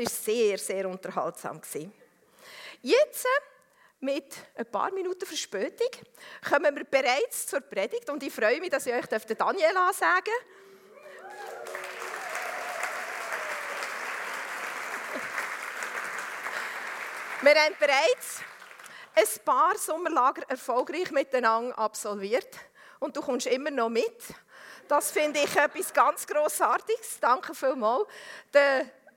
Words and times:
war 0.00 0.10
sehr, 0.10 0.58
sehr 0.58 0.88
unterhaltsam. 0.88 1.60
Jetzt, 2.82 3.26
mit 4.00 4.34
ein 4.54 4.66
paar 4.66 4.90
Minuten 4.92 5.26
Verspätung, 5.26 5.90
kommen 6.48 6.74
wir 6.74 6.84
bereits 6.84 7.46
zur 7.46 7.60
Predigt 7.60 8.08
und 8.08 8.22
ich 8.22 8.32
freue 8.32 8.58
mich, 8.60 8.70
dass 8.70 8.86
ich 8.86 8.94
euch 8.94 9.06
Daniela 9.06 9.92
sagen 9.92 10.24
darf. 10.24 10.60
Wir 17.42 17.54
haben 17.54 17.74
bereits 17.78 18.40
ein 19.14 19.44
paar 19.44 19.76
Sommerlager 19.78 20.42
erfolgreich 20.48 21.10
miteinander 21.10 21.78
absolviert 21.78 22.54
und 22.98 23.16
du 23.16 23.22
kommst 23.22 23.46
immer 23.46 23.70
noch 23.70 23.88
mit. 23.88 24.34
Das 24.88 25.10
finde 25.10 25.40
ich 25.40 25.56
etwas 25.56 25.92
ganz 25.92 26.26
Grossartiges. 26.26 27.18
Danke 27.20 27.54
vielmals. 27.54 28.06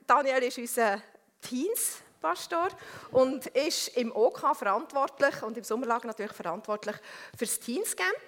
Daniel 0.06 0.42
ist 0.42 0.58
unser 0.58 1.00
Teens-Pastor 1.40 2.68
und 3.10 3.46
ist 3.48 3.88
im 3.96 4.14
OK 4.14 4.54
verantwortlich 4.56 5.42
und 5.42 5.56
im 5.56 5.64
Sommerlager 5.64 6.06
natürlich 6.06 6.32
verantwortlich 6.32 6.96
für 7.36 7.46
das 7.46 7.58
Teenscamp. 7.58 8.20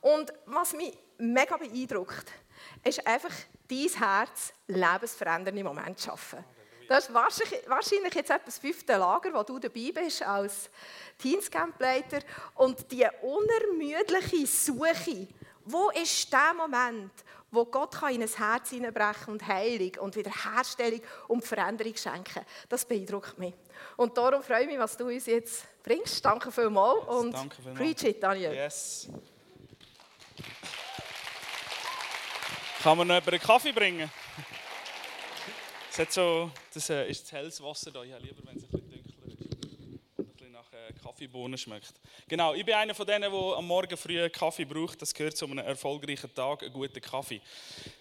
Und 0.00 0.32
was 0.46 0.72
mich 0.72 0.98
mega 1.18 1.56
beeindruckt, 1.56 2.32
ist 2.84 3.06
einfach 3.06 3.32
dein 3.68 3.88
Herz 3.88 4.52
lebensverändernde 4.66 5.62
Momente 5.62 5.96
zu 5.96 6.10
schaffen. 6.10 6.44
Das 6.88 7.08
ist 7.08 7.14
wahrscheinlich 7.14 8.14
jetzt 8.14 8.30
etwas 8.30 8.58
fünfte 8.58 8.96
Lager, 8.96 9.32
wo 9.32 9.42
du 9.44 9.58
dabei 9.58 9.92
bist 9.94 10.22
als 10.22 10.68
Teenscampleiter. 11.18 12.18
Und 12.56 12.90
die 12.90 13.06
unermüdliche 13.22 14.46
Suche, 14.46 15.28
wo 15.64 15.90
ist 15.90 16.32
der 16.32 16.52
Moment, 16.54 17.12
wo 17.52 17.66
Gott 17.66 17.94
in 18.10 18.22
ein 18.22 18.28
Herz 18.28 18.70
hineinbrechen 18.70 19.34
und 19.34 19.46
Heilung 19.46 19.92
und 20.00 20.16
Wiederherstellung 20.16 21.00
und 21.28 21.44
Veränderung 21.44 21.94
schenken 21.94 22.44
Das 22.68 22.84
beeindruckt 22.84 23.38
mich. 23.38 23.54
Und 23.96 24.16
darum 24.16 24.42
freue 24.42 24.62
ich 24.62 24.66
mich, 24.66 24.78
was 24.78 24.96
du 24.96 25.06
uns 25.06 25.26
jetzt 25.26 25.66
bringst. 25.82 26.24
Danke 26.24 26.50
vielmals 26.50 27.06
und 27.06 27.32
Danke 27.32 27.56
vielmals. 27.56 27.78
preach 27.78 28.04
it, 28.04 28.22
Daniel. 28.22 28.54
Yes. 28.54 29.08
Kann 32.82 32.98
man 32.98 33.06
noch 33.06 33.24
einen 33.24 33.40
Kaffee 33.40 33.72
bringen? 33.72 34.10
Es 35.90 35.98
hat 35.98 36.10
so, 36.10 36.50
das 36.72 36.88
äh, 36.88 37.06
ist 37.08 37.24
das 37.24 37.32
helles 37.32 37.62
Wasser 37.62 37.90
da. 37.90 38.02
Ich 38.02 38.12
habe 38.12 38.24
lieber, 38.24 38.42
wenn 38.46 38.56
es 38.56 38.64
ein 38.64 38.70
bisschen 38.70 38.90
dunkler 38.90 39.26
ist. 39.26 39.44
Und 40.16 40.26
ein 40.26 40.26
bisschen 40.32 40.52
nach 40.52 40.72
äh, 40.72 40.91
Kaffeebohnen 41.02 41.58
schmeckt. 41.58 41.94
Genau, 42.28 42.54
ich 42.54 42.64
bin 42.64 42.74
einer 42.74 42.94
von 42.94 43.06
denen, 43.06 43.30
der 43.30 43.32
am 43.32 43.66
Morgen 43.66 43.96
früh 43.96 44.28
Kaffee 44.30 44.64
braucht. 44.64 45.02
Das 45.02 45.12
gehört 45.12 45.36
zu 45.36 45.46
einem 45.46 45.58
erfolgreichen 45.58 46.32
Tag, 46.34 46.62
einen 46.62 46.72
guten 46.72 47.00
Kaffee. 47.00 47.40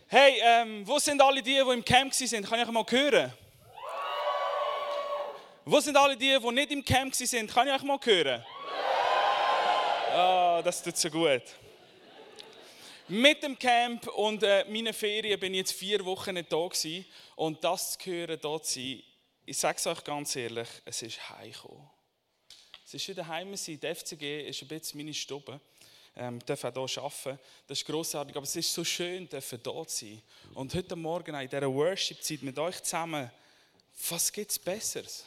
Hey, 0.07 0.39
ähm, 0.43 0.87
wo 0.87 0.99
sind 0.99 1.21
alle 1.21 1.41
die, 1.41 1.53
die 1.53 1.59
im 1.59 1.83
Camp 1.83 2.13
waren? 2.13 2.43
Kann 2.43 2.59
ich 2.59 2.67
euch 2.67 2.71
mal 2.71 2.85
hören? 2.87 3.33
Wo 5.65 5.79
sind 5.79 5.97
alle 5.97 6.15
die, 6.15 6.37
die 6.39 6.51
nicht 6.51 6.71
im 6.71 6.85
Camp 6.85 7.19
waren? 7.19 7.47
Kann 7.47 7.67
ich 7.67 7.73
euch 7.73 7.83
mal 7.83 7.99
hören? 8.03 8.45
Ah, 10.13 10.61
das 10.63 10.83
tut 10.83 10.97
so 10.97 11.09
gut. 11.09 11.43
Mit 13.07 13.43
dem 13.43 13.57
Camp 13.57 14.07
und 14.07 14.43
äh, 14.43 14.65
meinen 14.69 14.93
Ferien 14.93 15.39
bin 15.39 15.53
ich 15.53 15.59
jetzt 15.59 15.73
vier 15.73 16.03
Wochen 16.05 16.33
nicht 16.33 16.51
da 16.51 16.67
gewesen. 16.67 17.05
Und 17.35 17.63
das 17.63 17.97
zu 17.97 18.09
hören, 18.09 18.39
da 18.41 18.61
zu 18.61 18.73
sein, 18.73 19.03
ich 19.45 19.57
sage 19.57 19.77
es 19.77 19.87
euch 19.87 20.03
ganz 20.03 20.35
ehrlich, 20.35 20.69
es 20.85 21.01
ist 21.01 21.29
heimgekommen. 21.29 21.89
Es 22.91 22.95
ist 22.95 23.07
wieder 23.07 23.25
heim 23.25 23.55
sein. 23.55 23.79
Die 23.79 23.95
FCG 23.95 24.49
ist 24.49 24.61
ein 24.63 24.67
bisschen 24.67 24.97
meine 24.97 25.13
Stube. 25.13 25.61
Ähm, 26.13 26.39
ich 26.39 26.43
darf 26.43 26.61
auch 26.65 26.89
hier 26.89 27.01
arbeiten. 27.01 27.39
Das 27.65 27.77
ist 27.77 27.85
grossartig. 27.87 28.35
Aber 28.35 28.43
es 28.43 28.53
ist 28.53 28.73
so 28.73 28.83
schön, 28.83 29.29
hier 29.31 29.41
zu 29.41 29.85
sein. 29.87 30.21
Und 30.55 30.75
heute 30.75 30.97
Morgen 30.97 31.33
in 31.33 31.47
dieser 31.47 31.73
Worship-Zeit 31.73 32.41
mit 32.41 32.59
euch 32.59 32.83
zusammen, 32.83 33.31
was 34.09 34.29
gibt 34.33 34.51
es 34.51 34.59
Besseres? 34.59 35.23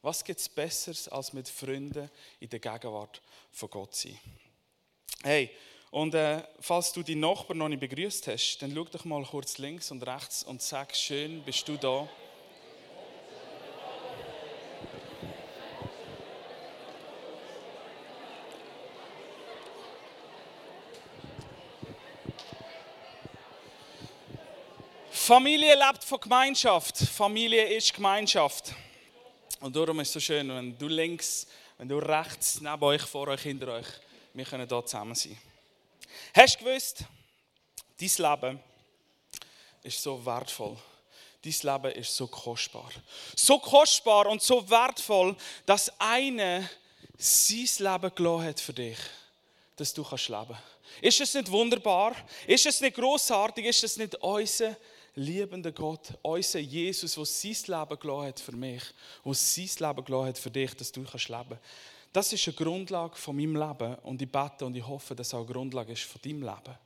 Was 0.00 0.22
gibt 0.22 0.38
es 0.38 0.48
Besseres, 0.48 1.08
als 1.08 1.32
mit 1.32 1.48
Freunden 1.48 2.08
in 2.38 2.48
der 2.48 2.60
Gegenwart 2.60 3.20
von 3.50 3.68
Gott 3.68 3.96
zu 3.96 4.06
sein? 4.06 4.20
Hey, 5.24 5.50
und 5.90 6.14
äh, 6.14 6.44
falls 6.60 6.92
du 6.92 7.02
die 7.02 7.16
Nachbarn 7.16 7.58
noch 7.58 7.68
nicht 7.68 7.80
begrüßt 7.80 8.28
hast, 8.28 8.58
dann 8.58 8.72
schau 8.72 8.84
doch 8.84 9.04
mal 9.04 9.24
kurz 9.24 9.58
links 9.58 9.90
und 9.90 10.06
rechts 10.06 10.44
und 10.44 10.62
sag, 10.62 10.94
schön 10.94 11.42
bist 11.42 11.66
du 11.66 11.76
da. 11.76 12.08
Familie 25.34 25.74
lebt 25.74 26.04
von 26.04 26.20
Gemeinschaft. 26.20 26.98
Familie 26.98 27.64
ist 27.74 27.94
Gemeinschaft. 27.94 28.74
Und 29.60 29.74
darum 29.74 29.98
ist 30.00 30.08
es 30.08 30.12
so 30.12 30.20
schön, 30.20 30.46
wenn 30.50 30.76
du 30.76 30.88
links, 30.88 31.46
wenn 31.78 31.88
du 31.88 31.96
rechts, 31.96 32.60
neben 32.60 32.82
euch, 32.82 33.00
vor 33.00 33.28
euch, 33.28 33.40
hinter 33.40 33.68
euch, 33.68 33.86
wir 34.34 34.44
können 34.44 34.68
hier 34.68 34.84
zusammen 34.84 35.14
sein. 35.14 35.38
Hast 36.34 36.60
du 36.60 36.64
gewusst, 36.66 37.04
dein 37.98 38.10
Leben 38.18 38.60
ist 39.82 40.02
so 40.02 40.22
wertvoll. 40.22 40.76
Dein 41.40 41.54
Leben 41.62 41.92
ist 41.98 42.14
so 42.14 42.26
kostbar. 42.26 42.90
So 43.34 43.58
kostbar 43.58 44.26
und 44.26 44.42
so 44.42 44.68
wertvoll, 44.68 45.34
dass 45.64 45.98
einer 45.98 46.68
sein 47.16 47.68
Leben 47.78 48.14
gelassen 48.14 48.44
hat 48.44 48.60
für 48.60 48.74
dich, 48.74 48.98
dass 49.76 49.94
du 49.94 50.04
kannst 50.04 50.28
leben. 50.28 50.58
Ist 51.00 51.22
es 51.22 51.32
nicht 51.32 51.50
wunderbar? 51.50 52.14
Ist 52.46 52.66
es 52.66 52.82
nicht 52.82 52.96
großartig? 52.96 53.64
Ist 53.64 53.82
es 53.82 53.96
nicht 53.96 54.14
unser 54.16 54.76
liebender 55.14 55.72
Gott, 55.72 56.18
unser 56.22 56.58
Jesus, 56.58 57.14
der 57.14 57.26
sein 57.26 57.80
Leben 57.80 58.00
gelassen 58.00 58.26
hat 58.26 58.40
für 58.40 58.56
mich, 58.56 58.82
der 59.24 59.34
sein 59.34 59.68
Leben 59.78 60.04
gelassen 60.04 60.26
hat 60.26 60.38
für 60.38 60.50
dich, 60.50 60.74
dass 60.74 60.92
du 60.92 61.04
kannst 61.04 61.28
leben 61.28 61.58
Das 62.12 62.32
ist 62.32 62.46
eine 62.46 62.56
Grundlage 62.56 63.16
von 63.16 63.36
meinem 63.36 63.56
Leben 63.56 63.94
und 64.02 64.22
ich 64.22 64.30
bete 64.30 64.64
und 64.64 64.76
ich 64.76 64.86
hoffe, 64.86 65.14
dass 65.14 65.28
es 65.28 65.34
auch 65.34 65.44
eine 65.44 65.52
Grundlage 65.52 65.92
ist 65.92 66.02
von 66.02 66.20
deinem 66.22 66.42
Leben. 66.42 66.78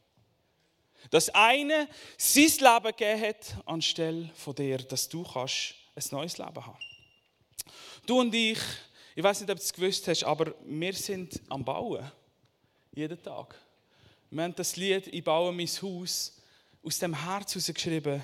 Dass 1.10 1.28
einer 1.31 1.87
sein 2.16 2.44
Leben 2.44 2.97
gegeben 2.97 3.20
hat 3.20 3.56
anstelle 3.64 4.31
von 4.34 4.54
dir, 4.54 4.78
dass 4.78 5.08
du 5.08 5.22
kannst 5.22 5.75
ein 5.94 6.04
neues 6.10 6.38
Leben 6.38 6.66
haben 6.66 6.78
Du 8.06 8.20
und 8.20 8.32
ich, 8.34 8.58
ich 9.14 9.22
weiß 9.22 9.41
nicht, 9.41 9.50
ob 9.50 9.58
du 9.58 9.62
es 9.64 9.72
gewusst 9.72 10.06
hast, 10.06 10.25
aber 10.25 10.54
wir 10.64 10.93
sind 10.93 11.41
am 11.48 11.64
Bauen. 11.64 12.10
Jeden 12.93 13.20
Tag. 13.20 13.54
Wir 14.31 14.44
haben 14.44 14.54
das 14.54 14.76
Lied 14.76 15.08
«Ich 15.08 15.25
baue 15.25 15.53
mein 15.53 15.66
Haus» 15.66 16.37
aus 16.86 17.00
dem 17.00 17.14
Herz 17.14 17.52
geschrieben, 17.74 18.22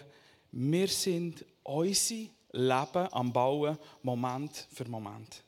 wir 0.52 0.86
sind 0.86 1.44
unser 1.64 2.14
Leben 2.52 3.08
am 3.12 3.32
Bauen, 3.32 3.76
Moment 4.02 4.68
für 4.72 4.88
Moment. 4.88 5.42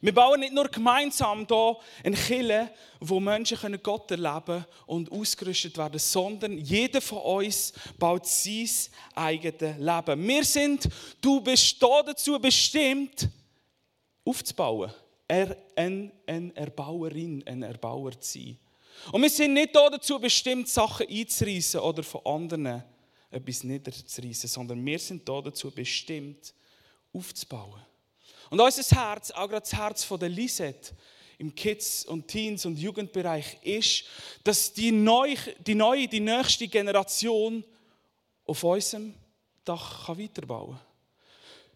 Wir 0.00 0.14
bauen 0.14 0.40
nicht 0.40 0.52
nur 0.52 0.68
gemeinsam 0.68 1.46
hier 1.46 1.76
eine 2.04 2.16
Kirche, 2.16 2.70
wo 3.00 3.20
Menschen 3.20 3.80
Gott 3.82 4.10
erleben 4.10 4.44
können 4.44 4.64
und 4.86 5.12
ausgerüstet 5.12 5.76
werden, 5.76 5.98
sondern 5.98 6.58
jeder 6.58 7.00
von 7.00 7.18
uns 7.18 7.72
baut 7.98 8.26
sein 8.26 8.68
eigenes 9.14 9.78
Leben. 9.78 10.26
Wir 10.26 10.44
sind, 10.44 10.88
du 11.20 11.40
bist 11.40 11.76
hier 11.78 12.02
dazu 12.06 12.38
bestimmt, 12.40 13.28
aufzubauen. 14.24 14.92
Er, 15.28 15.56
eine, 15.76 16.10
eine 16.26 16.56
Erbauerin, 16.56 17.42
ein 17.46 17.62
Erbauer 17.62 18.20
zu 18.20 18.38
sein. 18.38 18.58
Und 19.10 19.22
wir 19.22 19.30
sind 19.30 19.54
nicht 19.54 19.74
dazu 19.74 20.18
bestimmt, 20.18 20.68
Sachen 20.68 21.08
einzureißen 21.08 21.80
oder 21.80 22.02
von 22.02 22.24
anderen 22.24 22.84
etwas 23.30 23.64
niederzureißen, 23.64 24.48
sondern 24.48 24.84
wir 24.84 24.98
sind 24.98 25.28
dazu 25.28 25.70
bestimmt, 25.70 26.54
aufzubauen. 27.12 27.80
Und 28.50 28.60
unser 28.60 28.96
Herz, 28.96 29.30
auch 29.30 29.48
gerade 29.48 29.62
das 29.62 29.72
Herz 29.72 30.04
von 30.04 30.20
der 30.20 30.28
Lisette, 30.28 30.94
im 31.38 31.54
Kids- 31.54 32.04
und 32.04 32.28
Teens- 32.28 32.66
und 32.66 32.78
Jugendbereich 32.78 33.58
ist, 33.62 34.04
dass 34.44 34.72
die 34.72 34.92
neue, 34.92 35.36
die 35.66 35.74
neue, 35.74 36.06
die 36.06 36.20
nächste 36.20 36.68
Generation 36.68 37.64
auf 38.44 38.62
unserem 38.62 39.14
Dach 39.64 40.08
weiterbauen 40.10 40.76
kann. 40.76 40.91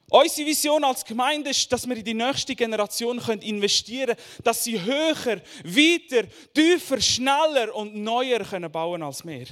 Unsere 0.08 0.46
Vision 0.46 0.84
als 0.84 1.04
Gemeinde 1.04 1.50
ist, 1.50 1.70
dass 1.72 1.86
wir 1.88 1.96
in 1.96 2.04
die 2.04 2.14
nächste 2.14 2.54
Generation 2.54 3.18
investieren 3.40 4.14
können, 4.14 4.42
dass 4.44 4.62
sie 4.62 4.80
höher, 4.80 5.40
weiter, 5.64 6.28
tiefer, 6.54 7.00
schneller 7.00 7.74
und 7.74 7.94
neuer 7.96 8.44
können 8.44 8.70
bauen 8.70 9.02
als 9.02 9.26
wir. 9.26 9.46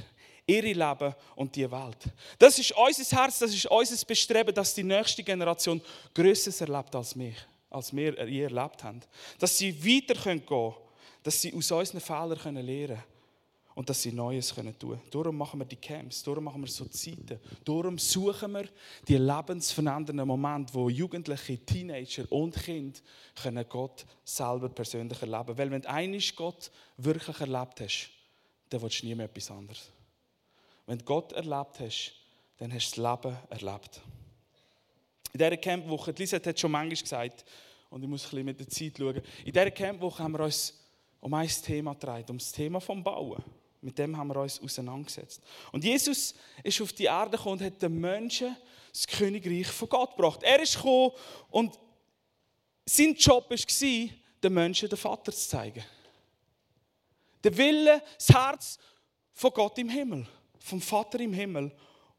Ihre 0.46 0.72
Leben 0.72 1.14
und 1.36 1.56
die 1.56 1.68
Welt. 1.70 1.96
Das 2.38 2.58
ist 2.58 2.72
unser 2.72 3.16
Herz, 3.16 3.38
das 3.38 3.54
ist 3.54 3.66
unser 3.66 4.06
Bestreben, 4.06 4.54
dass 4.54 4.74
die 4.74 4.84
nächste 4.84 5.22
Generation 5.22 5.80
Größeres 6.14 6.60
erlebt 6.60 6.94
als 6.94 7.18
wir, 7.18 7.32
als 7.70 7.96
wir 7.96 8.28
je 8.28 8.42
erlebt 8.42 8.84
haben. 8.84 9.00
Dass 9.38 9.56
sie 9.56 9.74
weiter 9.74 10.20
gehen 10.20 10.44
können, 10.44 10.74
dass 11.22 11.40
sie 11.40 11.52
aus 11.54 11.70
unseren 11.72 12.00
Fehlern 12.00 12.54
lernen 12.54 12.88
können 12.88 13.13
und 13.74 13.90
dass 13.90 14.02
sie 14.02 14.12
Neues 14.12 14.54
können 14.54 14.78
tun 14.78 14.90
können. 14.90 15.02
Darum 15.10 15.36
machen 15.36 15.60
wir 15.60 15.66
die 15.66 15.76
Camps, 15.76 16.22
darum 16.22 16.44
machen 16.44 16.62
wir 16.62 16.68
so 16.68 16.84
Zeiten. 16.86 17.40
Darum 17.64 17.98
suchen 17.98 18.52
wir 18.52 18.68
die 19.08 19.16
lebensverändernden 19.16 20.26
Momente, 20.26 20.72
wo 20.74 20.88
Jugendliche, 20.88 21.58
Teenager 21.58 22.30
und 22.30 22.54
Kinder 22.54 22.98
können 23.34 23.64
Gott 23.68 24.06
selber 24.24 24.68
persönlich 24.68 25.20
erleben 25.20 25.58
Weil 25.58 25.70
wenn 25.70 26.12
du 26.12 26.18
Gott 26.36 26.70
wirklich 26.96 27.40
erlebt 27.40 27.80
hast, 27.80 28.10
dann 28.70 28.80
willst 28.82 29.02
du 29.02 29.06
nie 29.06 29.14
mehr 29.14 29.26
etwas 29.26 29.50
anderes. 29.50 29.90
Wenn 30.86 30.98
du 30.98 31.04
Gott 31.04 31.32
erlebt 31.32 31.80
hast, 31.80 32.12
dann 32.58 32.72
hast 32.72 32.96
du 32.96 33.02
das 33.02 33.22
Leben 33.22 33.36
erlebt. 33.50 34.00
In 35.32 35.38
dieser 35.38 35.56
Campwoche, 35.56 36.12
Lisa 36.12 36.36
hat 36.36 36.60
schon 36.60 36.70
manchmal 36.70 37.02
gesagt, 37.02 37.44
und 37.90 38.02
ich 38.02 38.08
muss 38.08 38.24
ein 38.24 38.30
bisschen 38.30 38.44
mit 38.44 38.60
der 38.60 38.68
Zeit 38.68 38.96
schauen, 38.96 39.22
in 39.44 39.52
dieser 39.52 39.70
Campwoche 39.72 40.22
haben 40.22 40.32
wir 40.32 40.44
uns 40.44 40.78
um 41.20 41.34
ein 41.34 41.48
Thema 41.48 41.94
getragen, 41.94 42.30
um 42.30 42.38
das 42.38 42.52
Thema 42.52 42.80
vom 42.80 43.02
Bauen. 43.02 43.42
Mit 43.84 43.98
dem 43.98 44.16
haben 44.16 44.28
wir 44.28 44.36
uns 44.36 44.58
auseinandergesetzt. 44.60 45.42
Und 45.70 45.84
Jesus 45.84 46.34
ist 46.62 46.80
auf 46.80 46.92
die 46.94 47.04
Erde 47.04 47.36
gekommen 47.36 47.60
und 47.60 47.66
hat 47.66 47.82
den 47.82 48.00
Menschen 48.00 48.56
das 48.90 49.06
Königreich 49.06 49.66
von 49.66 49.88
Gott 49.90 50.16
gebracht. 50.16 50.42
Er 50.42 50.62
ist 50.62 50.76
gekommen 50.76 51.12
und 51.50 51.78
sein 52.86 53.14
Job 53.14 53.50
war, 53.50 54.08
den 54.42 54.54
Menschen 54.54 54.88
den 54.88 54.96
Vater 54.96 55.32
zu 55.32 55.48
zeigen. 55.48 55.84
Der 57.42 57.54
Wille, 57.54 58.02
das 58.16 58.28
Herz 58.30 58.78
von 59.34 59.50
Gott 59.50 59.76
im 59.76 59.90
Himmel, 59.90 60.26
vom 60.58 60.80
Vater 60.80 61.20
im 61.20 61.34
Himmel. 61.34 61.70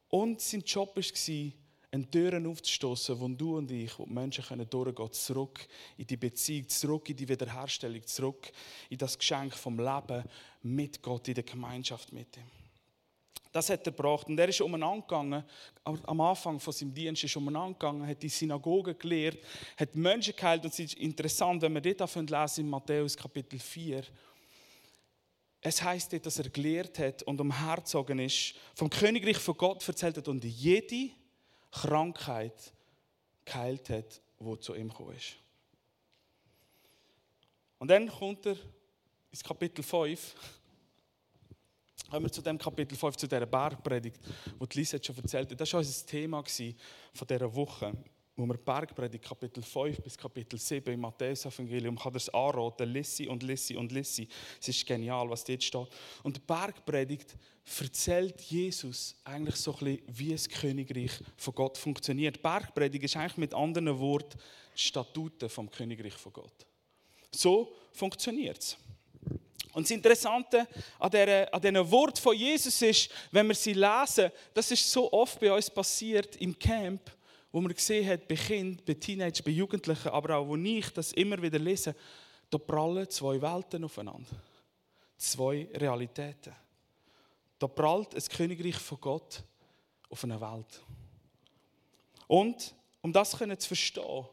Und 0.10 0.42
sein 0.42 0.62
Job 0.62 0.96
war, 0.96 1.52
eine 1.96 2.10
Türen 2.10 2.46
aufzustoßen, 2.46 3.20
wo 3.20 3.28
du 3.30 3.58
und 3.58 3.72
ich, 3.72 3.98
wo 3.98 4.06
die 4.06 4.14
Menschen 4.14 4.44
können 4.44 4.70
durchgehen 4.70 5.12
zurück 5.12 5.68
in 5.98 6.06
die 6.06 6.18
Beziehung, 6.18 6.68
zurück 6.68 7.10
in 7.10 7.16
die 7.16 7.28
Wiederherstellung, 7.28 8.06
zurück 8.06 8.52
in 8.90 8.98
das 8.98 9.18
Geschenk 9.18 9.54
vom 9.54 9.80
Leben 9.80 10.24
mit 10.62 11.02
Gott, 11.02 11.28
in 11.28 11.36
der 11.36 11.44
Gemeinschaft 11.44 12.12
mit 12.12 12.36
ihm. 12.38 12.44
Das 13.52 13.70
hat 13.70 13.88
er 13.88 13.94
gebracht. 13.94 14.28
Und 14.28 14.38
er 14.38 14.50
ist 14.50 14.60
umeinander 14.60 15.02
gegangen, 15.02 15.44
am 15.86 16.20
Anfang 16.20 16.60
von 16.60 16.74
seinem 16.74 16.94
Dienst 16.94 17.24
ist 17.24 17.38
umeinander 17.38 17.80
gegangen, 17.80 18.06
hat 18.06 18.22
die 18.22 18.28
Synagoge 18.28 18.96
gelehrt, 18.96 19.38
hat 19.78 19.96
Menschen 19.96 20.36
geheilt. 20.36 20.66
Und 20.66 20.74
es 20.74 20.80
ist 20.80 20.96
interessant, 20.96 21.62
wenn 21.62 21.74
wir 21.74 21.94
dort 21.94 22.30
lesen 22.30 22.66
in 22.66 22.70
Matthäus 22.70 23.16
Kapitel 23.16 23.58
4, 23.58 24.04
es 25.62 25.82
heißt 25.82 26.12
dort, 26.12 26.26
dass 26.26 26.38
er 26.38 26.50
gelehrt 26.50 27.00
hat 27.00 27.24
und 27.24 27.40
umherzogen 27.40 28.20
ist, 28.20 28.56
vom 28.76 28.90
Königreich 28.90 29.38
von 29.38 29.56
Gott 29.56 29.88
erzählt 29.88 30.18
hat 30.18 30.28
und 30.28 30.44
jede 30.44 31.12
Krankheit 31.82 32.74
geheilt 33.44 33.90
hat, 33.90 34.22
wo 34.40 34.56
zu 34.56 34.74
ihm 34.76 34.90
gekommen 34.90 35.16
ist. 35.16 35.36
Und 37.80 37.90
dann 37.90 38.08
kommt 38.08 38.46
er 38.46 38.56
ins 39.30 39.44
Kapitel 39.44 39.84
5. 39.84 40.36
Kommen 42.10 42.26
wir 42.26 42.32
zu 42.32 42.42
dem 42.42 42.58
Kapitel 42.58 42.98
5, 42.98 43.18
zu 43.18 43.28
dieser 43.28 43.46
Bergpredigt, 43.46 44.20
die 44.26 44.78
Lisa 44.78 44.98
schon 45.04 45.18
erzählt 45.18 45.52
hat. 45.52 45.60
Das 45.60 45.74
war 45.74 45.80
unser 45.80 46.06
Thema 46.06 46.44
von 47.14 47.28
dieser 47.28 47.54
Woche 47.54 47.94
wo 48.38 48.46
wir 48.46 48.58
Bergpredigt 48.58 49.24
Kapitel 49.24 49.64
5 49.64 50.02
bis 50.02 50.18
Kapitel 50.18 50.60
7 50.60 50.94
im 50.94 51.00
Matthäus-Evangelium 51.02 51.98
kann 51.98 52.12
das 52.12 52.28
anraten, 52.30 52.92
Lissi 52.92 53.28
und 53.28 53.44
Lissi 53.44 53.78
und 53.78 53.92
Lissi. 53.94 54.28
Es 54.60 54.68
ist 54.68 54.86
genial, 54.86 55.30
was 55.30 55.46
dort 55.46 55.64
steht. 55.64 55.88
Und 56.22 56.46
Bergpredigt 56.46 57.38
erzählt 57.80 58.42
Jesus 58.42 59.16
eigentlich 59.24 59.56
so 59.56 59.72
ein 59.74 59.80
bisschen, 59.80 60.02
wie 60.08 60.32
das 60.32 60.50
Königreich 60.50 61.12
von 61.38 61.56
Gott 61.56 61.78
funktioniert. 61.78 62.42
Bergpredigt 62.42 63.06
ist 63.06 63.16
eigentlich 63.16 63.38
mit 63.38 63.54
anderen 63.54 63.98
Worten 64.00 64.38
Statuten 64.76 65.48
vom 65.48 65.72
Königreich 65.72 66.14
von 66.14 66.34
Gott. 66.34 66.66
So 67.32 67.74
funktioniert 67.94 68.58
es. 68.58 68.78
Und 69.72 69.84
das 69.84 69.92
Interessante 69.92 70.68
an, 71.00 71.12
dieser, 71.12 71.54
an 71.54 71.62
diesen 71.62 71.92
Wort 71.92 72.20
von 72.20 72.36
Jesus 72.36 72.82
ist, 72.82 73.10
wenn 73.32 73.48
wir 73.48 73.56
sie 73.56 73.74
lesen, 73.74 74.32
das 74.54 74.72
ist 74.72 74.90
so 74.90 75.12
oft 75.12 75.40
bei 75.40 75.52
uns 75.52 75.70
passiert 75.70 76.38
im 76.38 76.58
Camp, 76.58 77.12
wo 77.56 77.62
man 77.62 77.74
gesehen 77.74 78.06
hat, 78.06 78.28
bei 78.28 78.36
Kindern, 78.36 78.84
bei 78.86 78.96
Teenagern, 78.96 79.46
bei 79.46 79.52
Jugendlichen, 79.52 80.10
aber 80.10 80.36
auch 80.36 80.46
wo 80.46 80.58
ich 80.58 80.90
das 80.90 81.14
immer 81.14 81.42
wieder 81.42 81.58
lese, 81.58 81.96
da 82.50 82.58
prallen 82.58 83.10
zwei 83.10 83.42
Welten 83.42 83.82
aufeinander. 83.86 84.30
Zwei 85.16 85.66
Realitäten. 85.74 86.54
Da 87.58 87.68
prallt 87.68 88.14
ein 88.14 88.24
Königreich 88.24 88.76
von 88.76 89.00
Gott 89.00 89.42
auf 90.10 90.22
eine 90.26 90.42
Welt. 90.42 90.84
Und 92.28 92.76
um 93.02 93.14
das 93.14 93.32
zu 93.32 93.38
verstehen, 93.38 94.26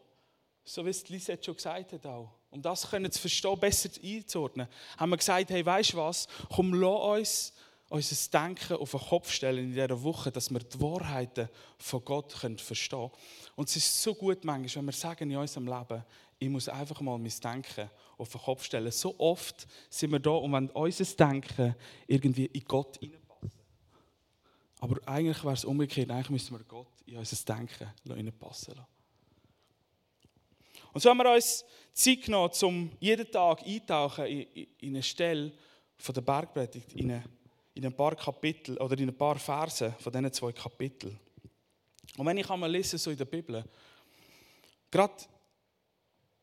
so 0.64 0.84
wie 0.84 0.90
es 0.90 1.08
Lisette 1.08 1.44
schon 1.44 1.54
gesagt 1.54 1.92
hat 1.92 2.04
auch, 2.04 2.28
um 2.50 2.60
das 2.60 2.80
zu 2.80 3.20
verstehen, 3.20 3.60
besser 3.60 3.90
einzuordnen, 4.02 4.66
haben 4.96 5.10
wir 5.10 5.16
gesagt, 5.16 5.50
hey, 5.50 5.64
weißt 5.64 5.92
du 5.92 5.98
was, 5.98 6.26
komm, 6.52 6.74
lass 6.74 7.20
uns 7.20 7.52
unser 7.92 8.30
Denken 8.30 8.76
auf 8.78 8.92
den 8.92 9.00
Kopf 9.00 9.30
stellen 9.30 9.58
in 9.58 9.72
dieser 9.72 10.02
Woche, 10.02 10.32
dass 10.32 10.50
wir 10.50 10.60
die 10.60 10.80
Wahrheiten 10.80 11.48
von 11.76 12.02
Gott 12.02 12.32
verstehen 12.32 12.98
können. 12.98 13.10
Und 13.54 13.68
es 13.68 13.76
ist 13.76 14.02
so 14.02 14.14
gut 14.14 14.44
manchmal, 14.44 14.80
wenn 14.80 14.86
wir 14.86 14.92
sagen 14.92 15.30
in 15.30 15.36
unserem 15.36 15.66
Leben, 15.66 16.02
ich 16.38 16.48
muss 16.48 16.70
einfach 16.70 17.02
mal 17.02 17.18
mein 17.18 17.32
Denken 17.44 17.90
auf 18.16 18.30
den 18.30 18.40
Kopf 18.40 18.64
stellen. 18.64 18.90
So 18.90 19.14
oft 19.18 19.66
sind 19.90 20.10
wir 20.10 20.20
da 20.20 20.30
und 20.30 20.52
wenn 20.52 20.70
unser 20.70 21.04
Denken 21.04 21.76
irgendwie 22.06 22.46
in 22.46 22.64
Gott 22.64 22.96
hineinpasst. 22.96 23.58
Aber 24.80 24.96
eigentlich 25.06 25.44
wäre 25.44 25.54
es 25.54 25.64
umgekehrt, 25.66 26.10
eigentlich 26.10 26.30
müssen 26.30 26.58
wir 26.58 26.64
Gott 26.64 26.88
in 27.04 27.18
unser 27.18 27.54
Denken 27.54 27.92
hineinpassen 28.06 28.74
lassen. 28.74 28.88
Und 30.94 31.00
so 31.02 31.10
haben 31.10 31.18
wir 31.18 31.30
uns 31.30 31.64
Zeit 31.92 32.22
genommen, 32.22 32.52
um 32.62 32.90
jeden 33.00 33.30
Tag 33.30 33.62
eintauchen 33.66 34.26
in 34.26 34.66
eine 34.82 35.02
Stelle 35.02 35.52
von 35.98 36.14
der 36.14 36.22
Bergpredigt, 36.22 36.94
in 36.94 37.10
eine 37.10 37.24
in 37.74 37.86
ein 37.86 37.96
paar 37.96 38.16
Kapitel 38.16 38.76
oder 38.78 38.98
in 38.98 39.08
ein 39.08 39.16
paar 39.16 39.38
Verse 39.38 39.94
von 39.98 40.12
diesen 40.12 40.32
zwei 40.32 40.52
Kapiteln. 40.52 41.18
Und 42.16 42.26
wenn 42.26 42.36
ich 42.36 42.50
einmal 42.50 42.70
lese 42.70 42.98
so 42.98 43.10
in 43.10 43.16
der 43.16 43.24
Bibel, 43.24 43.64
gerade 44.90 45.14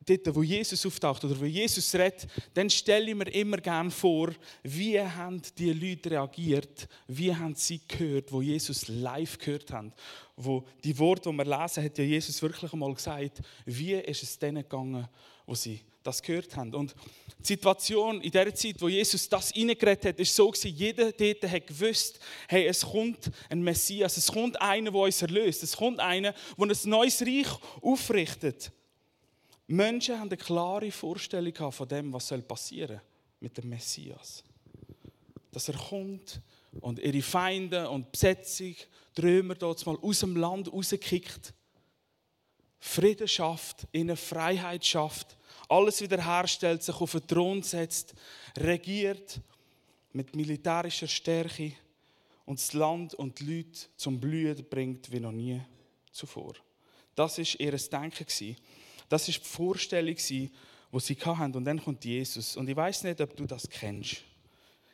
dort, 0.05 0.35
wo 0.35 0.43
Jesus 0.43 0.85
auftaucht 0.85 1.23
oder 1.23 1.39
wo 1.39 1.45
Jesus 1.45 1.93
redet, 1.93 2.27
dann 2.53 2.69
stelle 2.69 3.09
ich 3.09 3.15
mir 3.15 3.31
immer 3.31 3.57
gerne 3.57 3.91
vor, 3.91 4.31
wie 4.63 4.99
haben 4.99 5.41
die 5.57 5.73
Leute 5.73 6.11
reagiert, 6.11 6.87
wie 7.07 7.35
haben 7.35 7.55
sie 7.55 7.81
gehört, 7.87 8.31
wo 8.31 8.41
Jesus 8.41 8.87
live 8.87 9.37
gehört 9.37 9.71
haben. 9.71 9.93
Wo 10.35 10.65
die 10.83 10.97
Worte, 10.97 11.29
die 11.29 11.37
wir 11.37 11.45
lesen, 11.45 11.83
hat 11.83 11.97
ja 11.97 12.03
Jesus 12.03 12.41
wirklich 12.41 12.71
einmal 12.73 12.93
gesagt, 12.93 13.41
wie 13.65 13.93
ist 13.93 14.23
es 14.23 14.39
denen 14.39 14.63
gegangen, 14.63 15.07
wo 15.45 15.53
sie 15.53 15.81
das 16.09 16.21
gehört 16.21 16.55
haben. 16.55 16.73
Und 16.73 16.95
die 17.39 17.45
Situation 17.45 18.19
in 18.21 18.31
der 18.31 18.53
Zeit, 18.53 18.81
wo 18.81 18.89
Jesus 18.89 19.29
das 19.29 19.55
reingeredet 19.55 20.05
hat, 20.05 20.19
ist 20.19 20.35
so 20.35 20.49
gewesen, 20.49 20.75
jeder 20.75 21.11
dort 21.11 21.43
hat 21.43 21.67
gewusst, 21.67 22.19
hey, 22.47 22.67
es 22.67 22.81
kommt 22.81 23.31
ein 23.49 23.61
Messias, 23.61 24.17
es 24.17 24.31
kommt 24.31 24.59
einer, 24.61 24.91
der 24.91 24.99
uns 24.99 25.21
erlöst, 25.21 25.63
es 25.63 25.77
kommt 25.77 25.99
einer, 25.99 26.33
der 26.33 26.67
ein 26.67 26.89
neues 26.89 27.21
Reich 27.21 27.47
aufrichtet. 27.81 28.71
Menschen 29.67 30.19
haben 30.19 30.29
eine 30.29 30.37
klare 30.37 30.91
Vorstellung 30.91 31.71
von 31.71 31.87
dem, 31.87 32.11
was 32.11 32.33
passieren 32.47 32.97
soll 32.97 33.01
mit 33.39 33.57
dem 33.57 33.69
Messias. 33.69 34.43
Dass 35.51 35.69
er 35.69 35.75
kommt 35.75 36.41
und 36.81 36.99
ihre 36.99 37.21
Feinde 37.21 37.89
und 37.89 38.11
Besetzung, 38.11 38.75
die 39.15 39.21
Römer 39.21 39.55
dort 39.55 39.85
mal 39.85 39.97
aus 40.01 40.19
dem 40.19 40.35
Land 40.35 40.71
rauskickt, 40.71 41.53
Frieden 42.79 43.27
schafft, 43.27 43.87
ihnen 43.91 44.17
Freiheit 44.17 44.85
schafft 44.85 45.37
alles 45.69 46.01
wiederherstellt, 46.01 46.83
sich 46.83 46.95
auf 46.95 47.11
den 47.11 47.27
Thron 47.27 47.63
setzt, 47.63 48.13
regiert 48.57 49.39
mit 50.11 50.35
militärischer 50.35 51.07
Stärke 51.07 51.73
und 52.45 52.59
das 52.59 52.73
Land 52.73 53.13
und 53.13 53.39
die 53.39 53.57
Leute 53.57 53.79
zum 53.95 54.19
Blühen 54.19 54.65
bringt 54.69 55.11
wie 55.11 55.19
noch 55.19 55.31
nie 55.31 55.61
zuvor. 56.11 56.55
Das 57.15 57.37
ist 57.37 57.55
ihr 57.59 57.77
Denken. 57.77 58.55
Das 59.07 59.27
ist 59.27 59.39
die 59.39 59.47
Vorstellung, 59.47 60.15
die 60.15 60.51
sie 60.99 61.15
hatten. 61.15 61.55
Und 61.55 61.65
dann 61.65 61.83
kommt 61.83 62.05
Jesus. 62.05 62.57
Und 62.57 62.69
ich 62.69 62.75
weiß 62.75 63.03
nicht, 63.03 63.21
ob 63.21 63.35
du 63.35 63.45
das 63.45 63.69
kennst. 63.69 64.23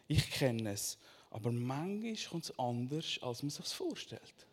Ich 0.07 0.29
kenne 0.31 0.71
es. 0.71 0.97
Aber 1.29 1.51
manchmal 1.51 2.15
kommt 2.29 2.45
es 2.45 2.59
anders, 2.59 3.19
als 3.21 3.43
man 3.43 3.49
sich 3.49 3.65
vorstellt. 3.65 4.47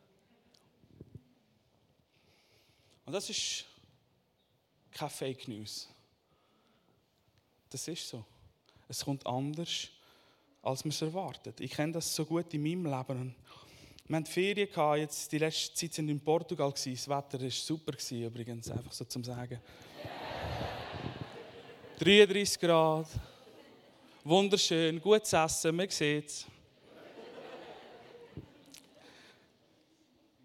Und 3.05 3.13
das 3.13 3.31
ist 3.31 3.65
keine 4.91 5.11
Fake 5.11 5.49
News. 5.49 5.89
Das 7.73 7.89
ist 7.89 8.07
so. 8.07 8.23
Es 8.87 9.03
kommt 9.03 9.27
anders, 9.27 9.89
als 10.61 10.85
man 10.85 10.91
es 10.91 11.01
erwartet. 11.01 11.59
Ich 11.59 11.71
kenne 11.71 11.95
das 11.95 12.15
so 12.15 12.27
gut 12.27 12.53
in 12.53 12.63
meinem 12.63 12.85
Leben. 12.85 13.35
Wir 14.07 14.17
hatten 14.17 14.27
Ferien, 14.27 14.69
gehabt, 14.69 14.99
jetzt 14.99 15.33
die 15.33 15.39
letzte 15.39 15.75
Zeit 15.75 15.95
sind 15.95 16.11
in 16.11 16.21
Portugal. 16.21 16.71
Gewesen. 16.71 16.93
Das 16.93 17.09
Wetter 17.09 17.43
war 17.43 17.51
super, 17.51 17.95
übrigens, 18.11 18.71
einfach 18.71 18.93
so 18.93 19.07
zum 19.07 19.25
Sagen. 19.25 19.59
33 21.99 22.61
Grad, 22.61 23.07
wunderschön, 24.23 25.01
gutes 25.01 25.33
Essen, 25.33 25.75
man 25.75 25.89
sieht 25.89 26.27
es. 26.27 26.47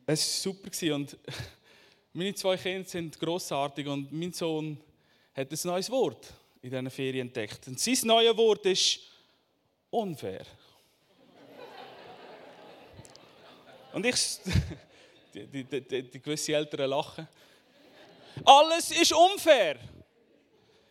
Es 0.05 0.45
war 0.45 0.53
super 0.53 0.95
und 0.95 1.17
meine 2.13 2.33
zwei 2.35 2.55
Kinder 2.55 2.87
sind 2.87 3.19
grossartig 3.19 3.85
und 3.85 4.13
mein 4.13 4.31
Sohn 4.31 4.77
hat 5.35 5.51
ein 5.51 5.59
neues 5.65 5.89
Wort 5.89 6.33
in 6.67 6.71
diesen 6.71 6.89
Ferien 6.91 7.27
entdeckt. 7.27 7.67
Und 7.67 7.79
sein 7.79 7.97
neues 8.03 8.35
Wort 8.37 8.65
ist 8.65 8.99
unfair. 9.89 10.45
Und 13.93 14.05
ich, 14.05 14.15
die, 15.33 15.47
die, 15.47 15.63
die, 15.63 16.03
die 16.03 16.21
gewisse 16.21 16.53
Eltern 16.53 16.89
lachen. 16.89 17.27
Alles 18.45 18.91
ist 18.91 19.13
unfair. 19.13 19.77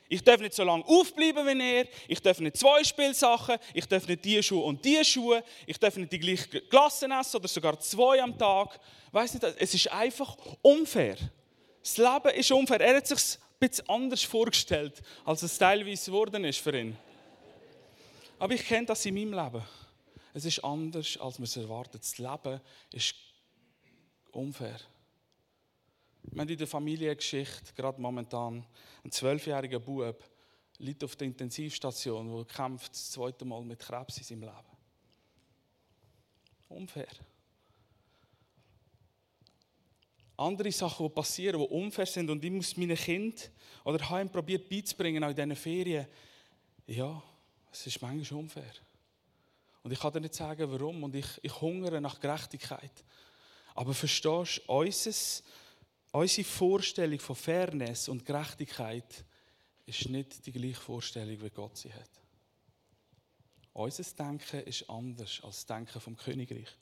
Ich 0.09 0.23
darf 0.23 0.41
nicht 0.41 0.55
so 0.55 0.63
lange 0.63 0.85
aufbleiben 0.87 1.47
wie 1.47 1.77
er. 1.79 1.87
Ich 2.07 2.21
darf 2.23 2.39
nicht 2.39 2.57
zwei 2.57 2.85
Spielsachen. 2.85 3.57
Ich 3.75 3.87
darf 3.87 4.07
nicht 4.07 4.25
die 4.25 4.43
Schuhe 4.43 4.65
und 4.65 4.85
die 4.85 5.05
Schuhe. 5.05 5.43
Ich 5.67 5.79
darf 5.79 5.97
nicht 5.97 6.13
die 6.13 6.19
gleichen 6.19 6.69
Klassen 6.69 7.11
essen 7.11 7.37
oder 7.37 7.49
sogar 7.49 7.79
zwei 7.81 8.23
am 8.23 8.37
Tag. 8.39 8.79
Weiß 9.11 9.35
nicht, 9.35 9.45
es 9.59 9.75
ist 9.75 9.91
einfach 9.91 10.37
unfair. 10.63 11.17
Das 11.83 11.97
Leben 11.97 12.37
ist 12.37 12.51
unfair. 12.53 12.81
Er 12.81 12.97
hat 12.97 13.07
sich 13.07 13.39
bisschen 13.59 13.89
anders 13.89 14.23
vorgestellt, 14.23 15.03
als 15.25 15.43
es 15.43 15.59
teilweise 15.59 16.11
geworden 16.11 16.45
ist 16.45 16.61
für 16.61 16.79
ihn. 16.79 16.97
Aber 18.39 18.55
ich 18.55 18.67
kenne 18.67 18.87
das 18.87 19.05
in 19.07 19.15
meinem 19.15 19.33
Leben. 19.33 19.63
Es 20.35 20.45
ist 20.45 20.63
anders, 20.63 21.17
als 21.17 21.39
man 21.39 21.45
es 21.45 21.57
erwartet. 21.57 22.03
Das 22.03 22.19
Leben 22.19 22.61
ist 22.93 23.15
unfair. 24.33 24.79
Wir 26.23 26.41
haben 26.43 26.49
in 26.49 26.59
der 26.59 26.67
Familiengeschichte 26.67 27.73
gerade 27.75 28.01
momentan 28.01 28.67
einen 29.03 29.13
zwölfjährigen 29.13 29.83
Bub, 29.83 30.23
liegt 30.79 31.03
auf 31.05 31.17
der 31.17 31.29
Intensivstation, 31.29 32.35
der 32.35 32.45
kämpft 32.45 32.93
das 32.93 33.13
zweite 33.13 33.45
Mal 33.45 33.63
mit 33.63 33.79
Krebs 33.79 34.19
in 34.19 34.25
seinem 34.25 34.41
Leben. 34.43 34.77
Unfair. 36.69 37.09
Andere 40.37 40.71
Sachen, 40.71 41.07
die 41.07 41.15
passieren, 41.15 41.61
die 41.61 41.67
unfair 41.67 42.07
sind 42.07 42.29
und 42.29 42.45
ich 42.45 42.51
muss 42.51 42.77
meinen 42.77 42.97
Kind 42.97 43.51
oder 43.85 44.09
habe 44.09 44.23
ihm 44.23 44.29
probiert 44.29 44.69
beizubringen, 44.69 45.25
auch 45.25 45.31
in 45.31 45.37
diesen 45.37 45.57
Ferien, 45.57 46.07
ja, 46.87 47.23
es 47.73 47.87
ist 47.87 48.01
manchmal 48.03 48.41
unfair. 48.41 48.73
Und 49.83 49.93
ich 49.93 50.01
kann 50.01 50.13
dir 50.13 50.21
nicht 50.21 50.35
sagen, 50.35 50.71
warum. 50.71 51.05
Und 51.05 51.15
ich, 51.15 51.27
ich 51.43 51.61
hungere 51.61 52.01
nach 52.01 52.19
Gerechtigkeit. 52.19 53.05
Aber 53.75 53.95
verstehst 53.95 54.63
du, 54.67 54.73
unsere 56.11 56.45
Vorstellung 56.45 57.21
von 57.21 57.37
Fairness 57.37 58.09
und 58.09 58.25
Gerechtigkeit 58.25 59.25
ist 59.85 60.09
nicht 60.09 60.45
die 60.45 60.51
gleiche 60.51 60.81
Vorstellung, 60.81 61.41
wie 61.41 61.51
Gott 61.51 61.77
sie 61.77 61.93
hat. 61.93 62.11
Unser 63.75 64.03
Denken 64.03 64.61
ist 64.63 64.89
anders 64.91 65.41
als 65.45 65.57
das 65.57 65.67
Denken 65.67 66.01
vom 66.01 66.17
Königreich. 66.17 66.77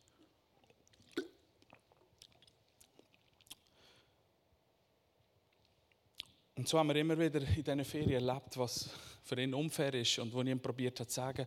Und 6.57 6.69
so 6.69 6.79
haben 6.79 6.89
wir 6.89 6.97
immer 6.97 7.19
wieder 7.19 7.41
in 7.41 7.65
diesen 7.65 7.85
Ferien 7.85 8.27
erlebt, 8.27 8.57
was 8.57 8.89
für 9.25 9.41
ihn 9.41 9.55
unfair 9.55 9.93
ist 9.95 10.19
und 10.19 10.33
wo 10.33 10.41
ich 10.43 10.49
ihm 10.49 10.61
probiert 10.61 11.01
habe 11.01 11.09
zu 11.09 11.15
sagen, 11.15 11.47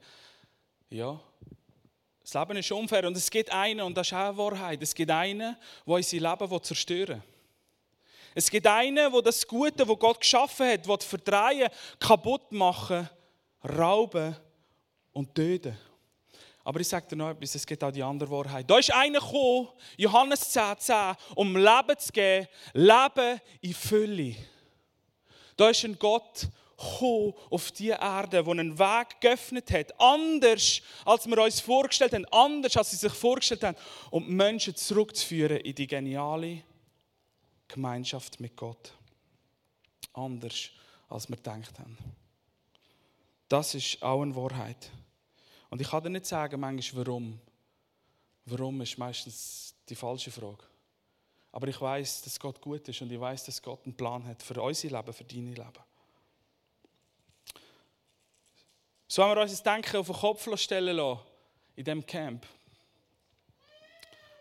ja, 0.89 1.19
das 2.21 2.33
Leben 2.33 2.57
ist 2.57 2.71
unfair 2.71 3.07
und 3.07 3.15
es 3.15 3.29
gibt 3.29 3.51
einen, 3.51 3.81
und 3.81 3.95
das 3.95 4.07
ist 4.07 4.13
auch 4.13 4.35
Wahrheit, 4.35 4.81
es 4.81 4.93
gibt 4.93 5.11
einen, 5.11 5.55
der 5.85 5.93
unser 5.93 6.17
Leben 6.17 6.63
zerstören 6.63 7.07
will. 7.07 7.23
Es 8.35 8.51
gibt 8.51 8.67
einen, 8.67 9.11
der 9.11 9.21
das 9.21 9.47
Gute, 9.47 9.85
das 9.85 9.99
Gott 9.99 10.19
geschaffen 10.19 10.67
hat, 10.67 10.87
will 10.87 10.97
verdrehen, 10.99 11.69
kaputt 11.99 12.51
machen, 12.51 13.09
rauben 13.63 14.35
und 15.13 15.33
töten. 15.33 15.77
Aber 16.63 16.81
ich 16.81 16.87
sage 16.87 17.07
dir 17.07 17.15
noch 17.15 17.29
etwas, 17.29 17.55
es 17.55 17.65
gibt 17.65 17.81
auch 17.81 17.91
die 17.91 18.03
andere 18.03 18.29
Wahrheit. 18.29 18.69
Da 18.69 18.77
ist 18.77 18.93
einer 18.93 19.21
gekommen, 19.21 19.69
Johannes 19.95 20.51
10, 20.51 20.77
10, 20.77 20.95
um 21.35 21.55
Leben 21.55 21.97
zu 21.97 22.11
geben, 22.11 22.47
Leben 22.73 23.41
in 23.61 23.73
Fülle. 23.73 24.35
Da 25.57 25.69
ist 25.69 25.83
ein 25.83 25.99
Gott 25.99 26.47
gekommen 26.77 27.33
auf 27.49 27.71
die 27.71 27.89
Erde, 27.89 28.43
der 28.43 28.47
einen 28.47 28.77
Weg 28.77 29.19
geöffnet 29.19 29.71
hat, 29.71 29.99
anders 29.99 30.81
als 31.05 31.25
wir 31.25 31.43
uns 31.43 31.59
vorgestellt 31.59 32.13
haben, 32.13 32.25
anders 32.31 32.77
als 32.77 32.91
sie 32.91 32.97
sich 32.97 33.13
vorgestellt 33.13 33.63
haben, 33.63 33.77
um 34.11 34.27
Menschen 34.27 34.75
zurückzuführen 34.75 35.57
in 35.57 35.75
die 35.75 35.87
geniale 35.87 36.61
Gemeinschaft 37.67 38.39
mit 38.39 38.55
Gott. 38.55 38.93
Anders 40.13 40.69
als 41.09 41.27
wir 41.27 41.35
gedacht 41.35 41.79
haben. 41.79 41.97
Das 43.49 43.73
ist 43.73 44.01
auch 44.03 44.21
eine 44.21 44.35
Wahrheit. 44.35 44.91
Und 45.69 45.81
ich 45.81 45.89
kann 45.89 46.03
dir 46.03 46.09
nicht 46.09 46.25
sagen, 46.25 46.59
manchmal 46.59 47.07
warum. 47.07 47.39
Warum 48.45 48.81
ist 48.81 48.97
meistens 48.97 49.75
die 49.89 49.95
falsche 49.95 50.31
Frage. 50.31 50.63
Aber 51.51 51.67
ich 51.67 51.79
weiß, 51.79 52.23
dass 52.23 52.39
Gott 52.39 52.61
gut 52.61 52.87
ist 52.87 53.01
und 53.01 53.11
ich 53.11 53.19
weiß, 53.19 53.45
dass 53.45 53.61
Gott 53.61 53.83
einen 53.85 53.95
Plan 53.95 54.25
hat 54.25 54.43
für 54.43 54.61
unser 54.61 54.89
Leben, 54.89 55.13
für 55.13 55.23
dein 55.23 55.53
Leben. 55.53 55.83
So 59.07 59.23
haben 59.23 59.35
wir 59.35 59.41
uns 59.41 59.51
das 59.51 59.63
Denken 59.63 59.97
auf 59.97 60.07
den 60.07 60.15
Kopf 60.15 60.59
stellen 60.59 60.95
lassen 60.95 61.21
in 61.75 61.85
diesem 61.85 62.05
Camp. 62.05 62.45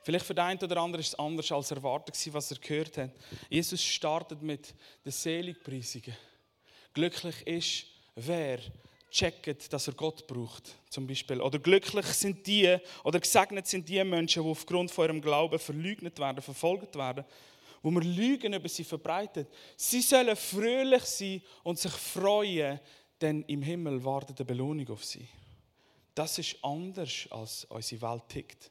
Vielleicht 0.03 0.27
für 0.27 0.35
den 0.35 0.45
einen 0.45 0.61
oder 0.63 0.81
anderen 0.81 1.01
ist 1.01 1.09
es 1.09 1.19
anders 1.19 1.51
als 1.51 1.71
erwartet, 1.71 2.17
was 2.33 2.51
er 2.51 2.59
gehört 2.59 2.97
hat. 2.97 3.11
Jesus 3.49 3.83
startet 3.83 4.41
mit 4.43 4.75
den 5.05 5.11
Seligpreisungen. 5.13 6.17
Glücklich 6.95 7.47
ist, 7.47 7.87
wer 8.15 8.61
checkt, 9.11 9.73
dass 9.73 9.87
er 9.87 9.95
Gott 9.95 10.27
braucht, 10.27 10.75
zum 10.91 11.07
Beispiel. 11.07 11.41
Oder 11.41 11.59
glücklich 11.59 12.07
sind 12.07 12.47
die, 12.47 12.77
oder 13.05 13.21
gesegnet 13.21 13.67
sind 13.67 13.89
die 13.89 14.03
Menschen, 14.05 14.43
die 14.43 14.49
aufgrund 14.49 14.91
von 14.91 15.07
ihrem 15.07 15.21
Glauben 15.21 15.59
verleugnet 15.59 16.19
werden, 16.19 16.43
verfolgt 16.43 16.97
werden, 16.97 17.25
wo 17.83 17.91
man 17.91 18.03
Lügen 18.03 18.53
über 18.53 18.69
sie 18.69 18.85
verbreitet. 18.85 19.49
Sie 19.77 20.01
sollen 20.01 20.37
fröhlich 20.37 21.05
sein 21.05 21.43
und 21.63 21.79
sich 21.79 21.93
freuen, 21.93 22.81
denn 23.21 23.43
im 23.45 23.63
Himmel 23.63 24.05
wartet 24.05 24.41
eine 24.41 24.47
Belohnung 24.47 24.89
auf 24.91 25.05
sie. 25.05 25.27
Das 26.15 26.39
ist 26.39 26.57
anders, 26.63 27.29
als 27.31 27.65
unsere 27.67 28.03
Welt 28.03 28.29
tickt. 28.29 28.71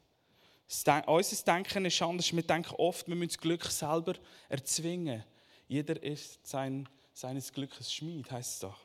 Unser 1.06 1.44
Denken 1.46 1.86
ist 1.86 2.02
anders. 2.02 2.34
Wir 2.34 2.42
denken 2.44 2.74
oft, 2.78 3.08
wir 3.08 3.16
müssen 3.16 3.30
das 3.30 3.38
Glück 3.38 3.66
selber 3.66 4.16
erzwingen. 4.50 5.24
Jeder 5.68 6.02
ist 6.02 6.46
sein, 6.46 6.90
seines 7.14 7.54
Glückes 7.54 7.94
Schmied, 7.94 8.30
heißt 8.32 8.54
es 8.54 8.60
doch. 8.60 8.85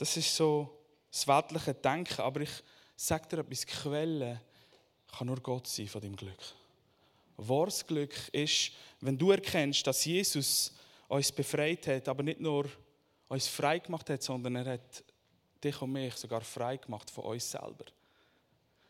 Das 0.00 0.16
ist 0.16 0.34
so 0.34 0.78
das 1.10 1.28
weltliche 1.28 1.74
Denken. 1.74 2.22
Aber 2.22 2.40
ich 2.40 2.50
sage 2.96 3.28
dir 3.28 3.40
etwas: 3.40 3.66
Quelle 3.66 4.40
kann 5.06 5.26
nur 5.26 5.38
Gott 5.40 5.66
sein 5.66 5.88
von 5.88 6.00
dem 6.00 6.16
Glück. 6.16 6.40
Wahres 7.36 7.86
Glück 7.86 8.14
ist, 8.32 8.72
wenn 9.00 9.18
du 9.18 9.30
erkennst, 9.30 9.86
dass 9.86 10.06
Jesus 10.06 10.72
uns 11.06 11.30
befreit 11.30 11.86
hat, 11.86 12.08
aber 12.08 12.22
nicht 12.22 12.40
nur 12.40 12.66
uns 13.28 13.46
frei 13.46 13.78
gemacht 13.78 14.08
hat, 14.08 14.22
sondern 14.22 14.56
er 14.56 14.72
hat 14.72 15.04
dich 15.62 15.82
und 15.82 15.92
mich 15.92 16.14
sogar 16.14 16.40
frei 16.40 16.78
gemacht 16.78 17.10
von 17.10 17.24
uns 17.24 17.50
selber. 17.50 17.84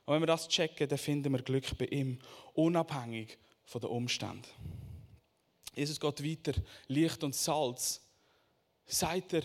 Und 0.04 0.14
wenn 0.14 0.22
wir 0.22 0.26
das 0.26 0.46
checken, 0.46 0.88
dann 0.88 0.98
finden 0.98 1.32
wir 1.32 1.42
Glück 1.42 1.76
bei 1.76 1.86
ihm, 1.86 2.20
unabhängig 2.54 3.36
von 3.64 3.80
den 3.80 3.90
Umständen. 3.90 4.46
Jesus 5.74 5.98
geht 5.98 6.24
weiter, 6.24 6.60
Licht 6.86 7.24
und 7.24 7.34
Salz. 7.34 8.00
Sagt 8.86 9.32
er, 9.32 9.42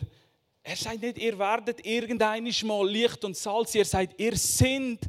er 0.68 0.76
sagt 0.76 1.02
nicht, 1.02 1.20
ihr 1.20 1.38
werdet 1.38 1.86
irgendeinisch 1.86 2.64
mal 2.64 2.90
Licht 2.90 3.24
und 3.24 3.38
Salz, 3.38 3.76
ihr 3.76 3.86
seid, 3.86 4.20
ihr 4.20 4.36
sind 4.36 5.00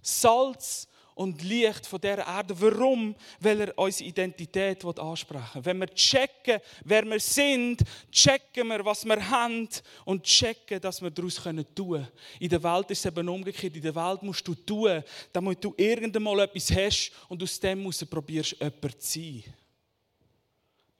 Salz 0.00 0.88
und 1.14 1.42
Licht 1.42 1.86
von 1.86 2.00
der 2.00 2.26
Erde. 2.26 2.58
Warum? 2.58 3.14
Weil 3.38 3.60
er 3.60 3.78
unsere 3.78 4.08
Identität 4.08 4.82
ansprechen 4.82 5.56
will. 5.56 5.64
Wenn 5.66 5.80
wir 5.80 5.88
checken, 5.88 6.60
wer 6.84 7.04
wir 7.04 7.20
sind, 7.20 7.82
checken 8.10 8.66
wir, 8.68 8.82
was 8.86 9.04
wir 9.04 9.28
haben 9.28 9.68
und 10.06 10.24
checken, 10.24 10.80
dass 10.80 11.02
wir 11.02 11.10
daraus 11.10 11.34
tun 11.34 11.66
können. 11.76 12.08
In 12.40 12.48
der 12.48 12.62
Welt 12.62 12.90
ist 12.90 13.00
es 13.00 13.04
eben 13.04 13.28
umgekehrt. 13.28 13.76
In 13.76 13.82
der 13.82 13.94
Welt 13.94 14.22
musst 14.22 14.48
du 14.48 14.54
tun, 14.54 15.04
damit 15.30 15.62
du 15.62 15.74
irgendwann 15.76 16.22
mal 16.22 16.40
etwas 16.40 16.70
hast 16.70 17.12
und 17.28 17.42
aus 17.42 17.60
dem 17.60 17.80
heraus 17.80 18.02
probierst, 18.06 18.56
jemand 18.58 19.02
zu 19.02 19.20
sein. 19.20 19.44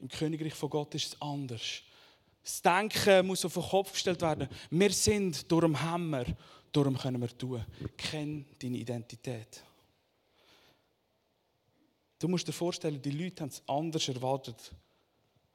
Im 0.01 0.09
Königreich 0.09 0.55
von 0.55 0.69
Gott 0.69 0.95
ist 0.97 1.15
es 1.15 1.23
anders. 1.23 1.83
Das 2.43 2.61
Denken 2.61 3.27
muss 3.27 3.45
auf 3.45 3.55
den 3.55 3.63
Kopf 3.63 3.93
gestellt 3.93 4.21
werden. 4.21 4.49
Wir 4.71 4.91
sind 4.91 5.51
durch 5.51 5.65
den 5.65 5.81
Hammer, 5.81 6.25
darum 6.73 6.99
können 6.99 7.21
wir 7.21 7.37
tun. 7.37 7.65
Kenn 7.97 8.45
deine 8.61 8.79
Identität. 8.79 9.63
Du 12.19 12.29
musst 12.29 12.47
dir 12.47 12.53
vorstellen, 12.53 13.01
die 13.01 13.11
Leute 13.11 13.43
haben 13.43 13.49
es 13.49 13.63
anders 13.67 14.09
erwartet, 14.09 14.73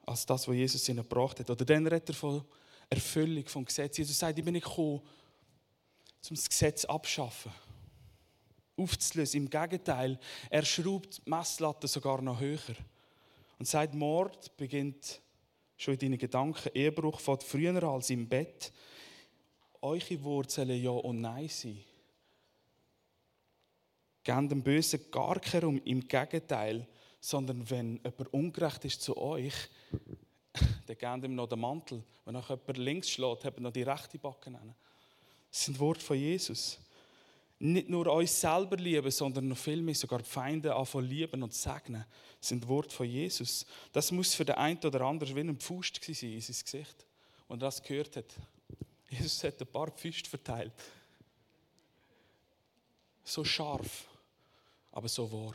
als 0.04 0.24
das, 0.26 0.48
was 0.48 0.54
Jesus 0.54 0.88
ihnen 0.88 1.02
gebracht 1.02 1.40
hat. 1.40 1.50
Oder 1.50 1.64
dann 1.64 1.86
redet 1.86 2.10
er 2.10 2.14
von 2.14 2.44
Erfüllung 2.90 3.46
vom 3.46 3.64
Gesetz. 3.64 3.98
Jesus 3.98 4.18
sagt, 4.18 4.38
ich 4.38 4.44
bin 4.44 4.54
nicht 4.54 4.66
gekommen, 4.66 5.00
um 6.28 6.36
das 6.36 6.48
Gesetz 6.48 6.84
abschaffen, 6.84 7.52
aufzulösen. 8.76 9.42
Im 9.42 9.50
Gegenteil, 9.50 10.18
er 10.50 10.64
schraubt 10.64 11.22
die 11.24 11.30
Messlatte 11.30 11.86
sogar 11.86 12.22
noch 12.22 12.40
höher. 12.40 12.76
Und 13.58 13.66
sagt, 13.66 13.94
Mord 13.94 14.56
beginnt 14.56 15.20
schon 15.78 15.94
in 15.94 16.00
deinen 16.00 16.18
Gedanken. 16.18 16.70
Ehebruch 16.74 17.20
fängt 17.20 17.42
früher 17.42 17.82
als 17.84 18.10
im 18.10 18.28
Bett. 18.28 18.72
Eure 19.80 20.22
Wurzeln 20.24 20.82
ja 20.82 20.90
und 20.90 21.20
nein 21.20 21.48
sein. 21.48 21.78
Gebt 24.24 24.50
dem 24.50 24.62
Bösen 24.62 25.10
gar 25.10 25.38
keinen 25.40 25.62
Raum, 25.62 25.80
im 25.84 26.06
Gegenteil, 26.06 26.86
sondern 27.20 27.70
wenn 27.70 27.96
jemand 27.96 28.34
ungerecht 28.34 28.84
ist 28.84 29.00
zu 29.00 29.16
euch, 29.16 29.54
dann 30.86 30.98
gebt 30.98 31.24
ihm 31.24 31.34
noch 31.36 31.48
den 31.48 31.60
Mantel. 31.60 32.02
Wenn 32.24 32.36
euch 32.36 32.48
jemand 32.50 32.76
links 32.76 33.10
schlägt, 33.10 33.44
habt 33.44 33.58
ihr 33.58 33.62
noch 33.62 33.72
die 33.72 33.84
rechte 33.84 34.18
Backe. 34.18 34.50
Das 34.50 35.64
sind 35.64 35.78
Worte 35.78 36.04
von 36.04 36.18
Jesus. 36.18 36.78
Nicht 37.60 37.88
nur 37.88 38.06
uns 38.12 38.40
selber 38.40 38.76
lieben, 38.76 39.10
sondern 39.10 39.48
noch 39.48 39.56
viel 39.56 39.82
mehr 39.82 39.94
sogar 39.94 40.20
die 40.20 40.28
Feinde 40.28 40.74
anfangen 40.74 41.08
lieben 41.08 41.42
und 41.42 41.52
segnen. 41.52 42.04
Sind 42.40 42.68
Worte 42.68 42.94
von 42.94 43.06
Jesus. 43.06 43.66
Das 43.92 44.12
muss 44.12 44.34
für 44.34 44.44
den 44.44 44.54
einen 44.54 44.78
oder 44.78 45.00
anderen 45.00 45.34
wie 45.34 45.40
ein 45.40 45.58
Pfust 45.58 46.00
sein 46.02 46.32
in 46.32 46.40
sein 46.40 46.56
Gesicht. 46.62 47.06
Und 47.48 47.60
das 47.60 47.82
gehört 47.82 48.16
hat. 48.16 48.32
Jesus 49.10 49.42
hat 49.42 49.60
ein 49.60 49.66
paar 49.66 49.90
Pfüste 49.90 50.30
verteilt. 50.30 50.72
So 53.24 53.44
scharf 53.44 54.06
aber 54.98 55.08
so 55.08 55.30
wahr. 55.30 55.54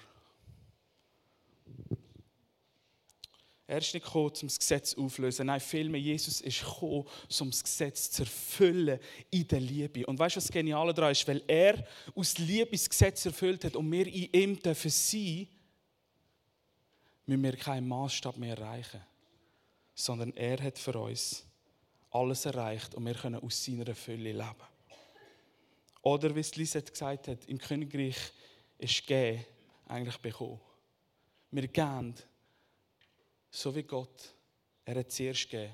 Er 3.66 3.78
ist 3.78 3.94
nicht 3.94 4.06
gekommen, 4.06 4.28
um 4.42 4.48
das 4.48 4.60
Gesetz 4.60 4.94
aufzulösen. 4.94 5.48
Nein, 5.48 5.60
vielmehr, 5.62 6.02
Jesus 6.02 6.42
ist 6.42 6.60
gekommen, 6.60 7.06
um 7.40 7.50
das 7.50 7.64
Gesetz 7.64 8.12
zu 8.12 8.24
erfüllen 8.24 9.00
in 9.32 9.48
der 9.48 9.62
Liebe. 9.62 10.06
Und 10.06 10.20
weißt 10.20 10.36
du, 10.36 10.38
was 10.38 10.46
das 10.46 10.52
Geniale 10.52 10.94
daran 10.94 11.14
ist? 11.14 11.26
Weil 11.28 11.42
er 11.48 11.86
aus 12.14 12.38
Liebe 12.38 12.72
das 12.72 12.90
Gesetz 12.90 13.26
erfüllt 13.26 13.64
hat 13.64 13.76
und 13.76 13.90
wir 13.90 14.06
in 14.08 14.30
ihm 14.34 14.60
dürfen 14.60 14.92
sein, 14.92 15.48
müssen 17.26 17.44
wir 17.44 17.56
keinen 17.56 17.88
Maßstab 17.88 18.38
mehr 18.38 18.58
erreichen. 18.58 19.02
Sondern 19.96 20.36
er 20.36 20.62
hat 20.62 20.78
für 20.78 21.00
uns 21.00 21.46
alles 22.12 22.46
erreicht 22.46 22.96
und 22.96 23.06
wir 23.06 23.16
können 23.16 23.42
aus 23.42 23.64
seiner 23.64 23.96
Fülle 23.96 24.34
leben. 24.34 24.74
Oder 26.02 26.36
wie 26.36 26.42
es 26.42 26.56
Lisette 26.58 26.92
gesagt 26.92 27.30
hat, 27.30 27.46
im 27.46 27.58
Königreich 27.58 28.18
ist 28.78 29.08
Gehen 29.08 29.46
eigentlich 29.88 30.18
bekommen. 30.18 30.60
Wir 31.50 31.68
gehen 31.68 32.14
so 33.54 33.74
wie 33.76 33.84
Gott. 33.84 34.34
Er 34.84 34.96
hat 35.00 35.12
zuerst 35.12 35.50
gegeben, 35.50 35.74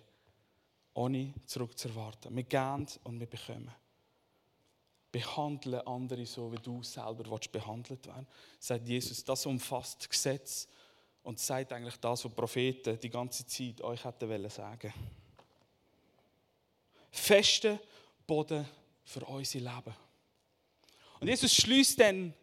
ohne 0.93 1.33
zurückzuerwarten. 1.45 2.35
Wir 2.35 2.43
gehen 2.43 2.87
und 3.03 3.19
wir 3.19 3.27
bekommen. 3.27 3.73
Behandle 5.11 5.85
andere 5.87 6.25
so, 6.25 6.51
wie 6.51 6.57
du 6.57 6.83
selber 6.83 7.39
behandelt 7.51 8.05
werden 8.05 8.27
sagt 8.59 8.87
Jesus. 8.87 9.23
Das 9.23 9.45
umfasst 9.45 10.01
das 10.01 10.09
Gesetz 10.09 10.67
und 11.23 11.39
sagt 11.39 11.73
eigentlich 11.73 11.95
das, 11.97 12.25
was 12.25 12.33
Propheten 12.33 12.99
die 12.99 13.09
ganze 13.09 13.45
Zeit 13.47 13.81
euch 13.81 14.03
hätten 14.03 14.49
sagen 14.49 14.93
Feste 17.09 17.79
Boden 18.27 18.67
für 19.03 19.25
unser 19.25 19.59
Leben. 19.59 19.95
Und 21.19 21.27
Jesus 21.27 21.55
schließt 21.55 21.99
dann 21.99 22.33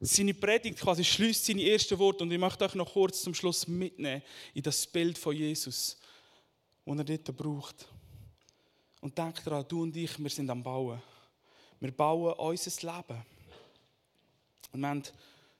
seine 0.00 0.34
Predigt 0.34 0.78
quasi 0.78 1.04
schließt 1.04 1.46
seine 1.46 1.62
ersten 1.62 1.98
Worte 1.98 2.24
und 2.24 2.32
ich 2.32 2.38
möchte 2.38 2.64
euch 2.64 2.74
noch 2.74 2.92
kurz 2.92 3.22
zum 3.22 3.34
Schluss 3.34 3.66
mitnehmen 3.66 4.22
in 4.52 4.62
das 4.62 4.86
Bild 4.86 5.16
von 5.18 5.34
Jesus, 5.34 5.96
das 6.84 6.98
er 6.98 7.04
dort 7.04 7.36
braucht. 7.36 7.86
Und 9.00 9.16
denkt 9.16 9.46
daran, 9.46 9.64
du 9.68 9.82
und 9.82 9.96
ich, 9.96 10.18
wir 10.18 10.30
sind 10.30 10.50
am 10.50 10.62
Bauen. 10.62 11.00
Wir 11.80 11.92
bauen 11.92 12.32
unser 12.34 12.70
Leben. 12.94 13.22
Und 14.72 14.80
wir 14.80 14.88
haben 14.88 15.02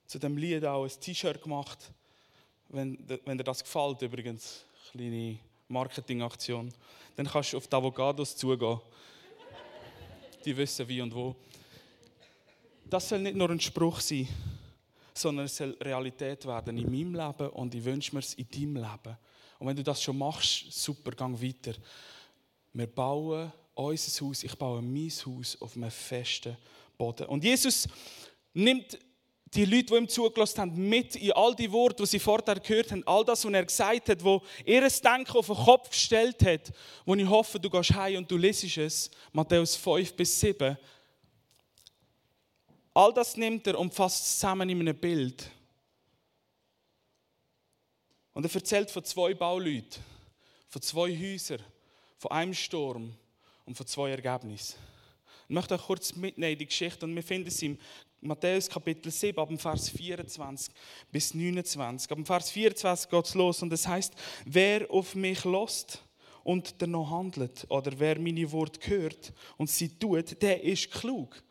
zu 0.07 0.19
dem 0.19 0.37
Lied 0.37 0.65
auch 0.65 0.83
ein 0.83 0.99
T-Shirt 0.99 1.41
gemacht, 1.41 1.91
wenn, 2.69 2.97
wenn 3.25 3.37
dir 3.37 3.43
das 3.43 3.63
gefällt 3.63 4.01
übrigens, 4.01 4.65
kleine 4.91 5.37
Marketingaktion, 5.67 6.73
dann 7.15 7.27
kannst 7.27 7.53
du 7.53 7.57
auf 7.57 7.67
die 7.67 7.75
Avocados 7.75 8.35
zugehen. 8.35 8.79
Die 10.43 10.55
wissen 10.55 10.87
wie 10.87 11.01
und 11.01 11.13
wo 11.13 11.35
das 12.89 13.09
soll 13.09 13.19
nicht 13.19 13.35
nur 13.35 13.49
ein 13.49 13.59
Spruch 13.59 13.99
sein, 13.99 14.27
sondern 15.13 15.45
es 15.45 15.57
soll 15.57 15.75
Realität 15.81 16.45
werden 16.45 16.77
in 16.77 16.91
meinem 16.91 17.15
Leben 17.15 17.49
und 17.49 17.73
ich 17.73 17.83
wünsche 17.83 18.13
mir 18.13 18.19
es 18.19 18.33
in 18.33 18.47
deinem 18.49 18.75
Leben. 18.75 19.17
Und 19.59 19.67
wenn 19.67 19.75
du 19.75 19.83
das 19.83 20.01
schon 20.01 20.17
machst, 20.17 20.71
super, 20.71 21.11
gang 21.11 21.41
weiter. 21.41 21.73
Wir 22.73 22.87
bauen 22.87 23.51
unser 23.73 24.25
Haus, 24.25 24.43
ich 24.43 24.55
baue 24.55 24.81
mein 24.81 25.09
Haus 25.09 25.57
auf 25.61 25.75
einem 25.75 25.91
festen 25.91 26.57
Boden. 26.97 27.25
Und 27.27 27.43
Jesus 27.43 27.87
nimmt 28.53 28.99
die 29.53 29.65
Leute, 29.65 29.85
die 29.85 29.95
ihm 29.95 30.07
zugelassen 30.09 30.61
haben, 30.61 30.89
mit 30.89 31.15
in 31.15 31.31
all 31.31 31.55
die 31.55 31.71
Worte, 31.71 32.03
die 32.03 32.07
sie 32.07 32.19
vorher 32.19 32.55
gehört 32.55 32.91
haben, 32.91 33.03
all 33.05 33.23
das, 33.23 33.45
was 33.45 33.53
er 33.53 33.65
gesagt 33.65 34.09
hat, 34.09 34.23
wo 34.23 34.41
ihr 34.65 34.81
Denken 34.81 35.37
auf 35.37 35.47
den 35.47 35.55
Kopf 35.55 35.89
gestellt 35.89 36.45
hat, 36.45 36.73
wo 37.05 37.15
ich 37.15 37.27
hoffe, 37.27 37.59
du 37.59 37.69
gehst 37.69 37.93
heim 37.93 38.17
und 38.17 38.29
du 38.29 38.37
lesest 38.37 38.77
es, 38.77 39.11
Matthäus 39.31 39.75
5 39.75 40.13
bis 40.13 40.39
7, 40.39 40.77
All 42.95 43.13
das 43.13 43.35
nimmt 43.35 43.67
er 43.67 43.77
und 43.77 43.93
fasst 43.93 44.39
zusammen 44.39 44.69
in 44.69 44.79
einem 44.79 44.95
Bild. 44.95 45.51
Und 48.31 48.45
er 48.45 48.55
erzählt 48.55 48.89
von 48.89 49.03
zwei 49.03 49.33
Bauleuten, 49.33 50.01
von 50.69 50.81
zwei 50.81 51.09
Häusern, 51.09 51.61
von 52.17 52.31
einem 52.31 52.53
Sturm 52.53 53.13
und 53.65 53.75
von 53.75 53.85
zwei 53.85 54.11
Ergebnissen. 54.11 54.77
Ich 55.49 55.53
möchte 55.53 55.73
euch 55.73 55.81
kurz 55.81 56.15
mitnehmen 56.15 56.53
in 56.53 56.59
die 56.59 56.67
Geschichte 56.67 57.05
und 57.05 57.13
wir 57.13 57.21
finden 57.21 57.49
es 57.49 57.61
im 57.61 57.77
Matthäus 58.21 58.69
Kapitel 58.69 59.11
7, 59.11 59.37
ab 59.39 59.49
dem 59.49 59.59
Vers 59.59 59.89
24 59.89 60.73
bis 61.11 61.33
29. 61.33 62.09
Ab 62.09 62.15
dem 62.15 62.25
Vers 62.25 62.49
24 62.49 63.09
geht 63.09 63.25
es 63.25 63.33
los 63.33 63.61
und 63.61 63.73
es 63.73 63.85
heißt, 63.85 64.13
wer 64.45 64.89
auf 64.89 65.15
mich 65.15 65.43
lost 65.43 66.01
und 66.45 66.81
danach 66.81 67.09
handelt 67.09 67.65
oder 67.67 67.91
wer 67.99 68.17
meine 68.19 68.49
Worte 68.53 68.89
hört 68.89 69.33
und 69.57 69.69
sie 69.69 69.89
tut, 69.99 70.41
der 70.41 70.63
ist 70.63 70.91
klug 70.91 71.43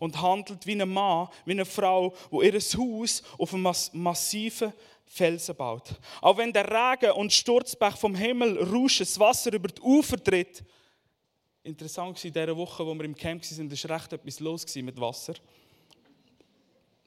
und 0.00 0.20
handelt 0.20 0.66
wie 0.66 0.80
ein 0.80 0.88
Mann, 0.88 1.28
wie 1.44 1.52
eine 1.52 1.64
Frau, 1.64 2.12
wo 2.30 2.42
ihr 2.42 2.54
Haus 2.54 3.22
auf 3.38 3.54
einem 3.54 3.72
massiven 3.92 4.72
Felsen 5.06 5.54
baut. 5.54 5.90
Auch 6.20 6.36
wenn 6.36 6.52
der 6.52 6.66
Regen 6.66 7.12
und 7.12 7.32
Sturzbach 7.32 7.96
vom 7.96 8.14
Himmel 8.16 8.58
rauschen, 8.58 9.04
das 9.04 9.18
Wasser 9.20 9.52
über 9.52 9.68
die 9.68 9.80
Ufer 9.82 10.22
tritt. 10.22 10.64
Interessant 11.62 12.16
war 12.16 12.24
in 12.24 12.32
dieser 12.32 12.56
Woche, 12.56 12.84
wo 12.84 12.94
wir 12.94 13.04
im 13.04 13.14
Camp 13.14 13.44
waren, 13.44 13.70
ist 13.70 13.88
recht 13.88 14.12
etwas 14.12 14.40
los 14.40 14.74
mit 14.76 15.00
Wasser. 15.00 15.34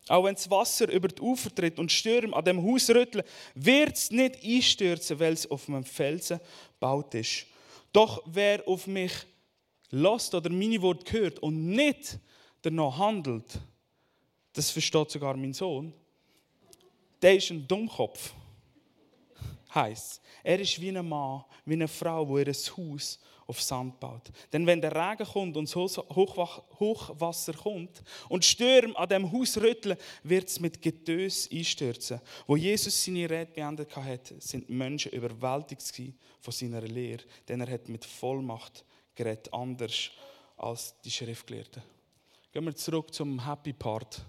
Auch 0.10 0.26
wenn 0.26 0.36
das 0.36 0.50
Wasser 0.50 0.92
über 0.92 1.08
die 1.08 1.22
Ufer 1.22 1.54
tritt 1.54 1.80
und 1.80 1.92
Stürme 1.92 2.36
an 2.36 2.46
dem 2.46 2.62
Haus 2.62 2.90
rütteln, 2.90 3.24
wird 3.56 3.96
es 3.96 4.12
nicht 4.12 4.44
einstürzen, 4.44 5.20
weil 5.20 5.34
es 5.34 5.50
auf 5.50 5.68
einem 5.68 5.86
Felsen 5.86 6.40
gebaut 6.74 7.16
ist. 7.16 7.48
Doch 7.92 8.22
wer 8.26 8.68
auf 8.68 8.86
mich 8.86 9.14
lässt 9.90 10.36
oder 10.36 10.50
meine 10.50 10.82
Worte 10.82 11.12
hört 11.14 11.40
und 11.40 11.68
nicht 11.68 12.20
danach 12.64 12.98
handelt, 12.98 13.60
das 14.54 14.72
versteht 14.72 15.12
sogar 15.12 15.38
mein 15.38 15.54
Sohn, 15.54 15.94
der 17.22 17.36
ist 17.36 17.52
ein 17.52 17.68
Dummkopf. 17.68 18.34
Heißt, 19.74 20.22
er 20.44 20.60
ist 20.60 20.80
wie 20.80 20.96
ein 20.96 21.08
Mann, 21.08 21.44
wie 21.66 21.74
eine 21.74 21.88
Frau, 21.88 22.28
wo 22.28 22.38
ihr 22.38 22.46
Haus 22.48 23.20
auf 23.48 23.62
Sand 23.62 24.00
baut. 24.00 24.32
Denn 24.52 24.66
wenn 24.68 24.80
der 24.80 24.92
Regen 24.94 25.26
kommt 25.26 25.58
und 25.58 25.74
das 25.74 25.98
Hochwasser 25.98 27.54
kommt 27.54 28.04
und 28.30 28.46
Stürme 28.46 28.96
an 28.98 29.10
dem 29.10 29.32
Haus 29.32 29.58
rütteln, 29.58 29.98
wird 30.24 30.48
es 30.48 30.60
mit 30.60 30.82
Getös 30.82 31.50
einstürzen. 31.52 32.22
Wo 32.46 32.56
Jesus 32.56 33.04
seine 33.04 33.30
Rede 33.30 33.52
beendet 33.52 33.96
hat, 33.96 34.34
sind 34.40 34.70
Menschen 34.70 35.12
überwältigt 35.12 35.82
von 36.40 36.54
seiner 36.54 36.82
Lehre, 36.82 37.24
denn 37.48 37.62
er 37.62 37.72
hat 37.72 37.90
mit 37.90 38.06
Vollmacht 38.06 38.86
geredet, 39.16 39.52
anders 39.54 40.12
als 40.56 40.96
die 41.02 41.12
Schriftgelehrten. 41.12 41.82
Gehen 42.54 42.66
wir 42.66 42.76
zurück 42.76 43.12
zum 43.12 43.44
Happy 43.44 43.74
Part. 43.74 44.22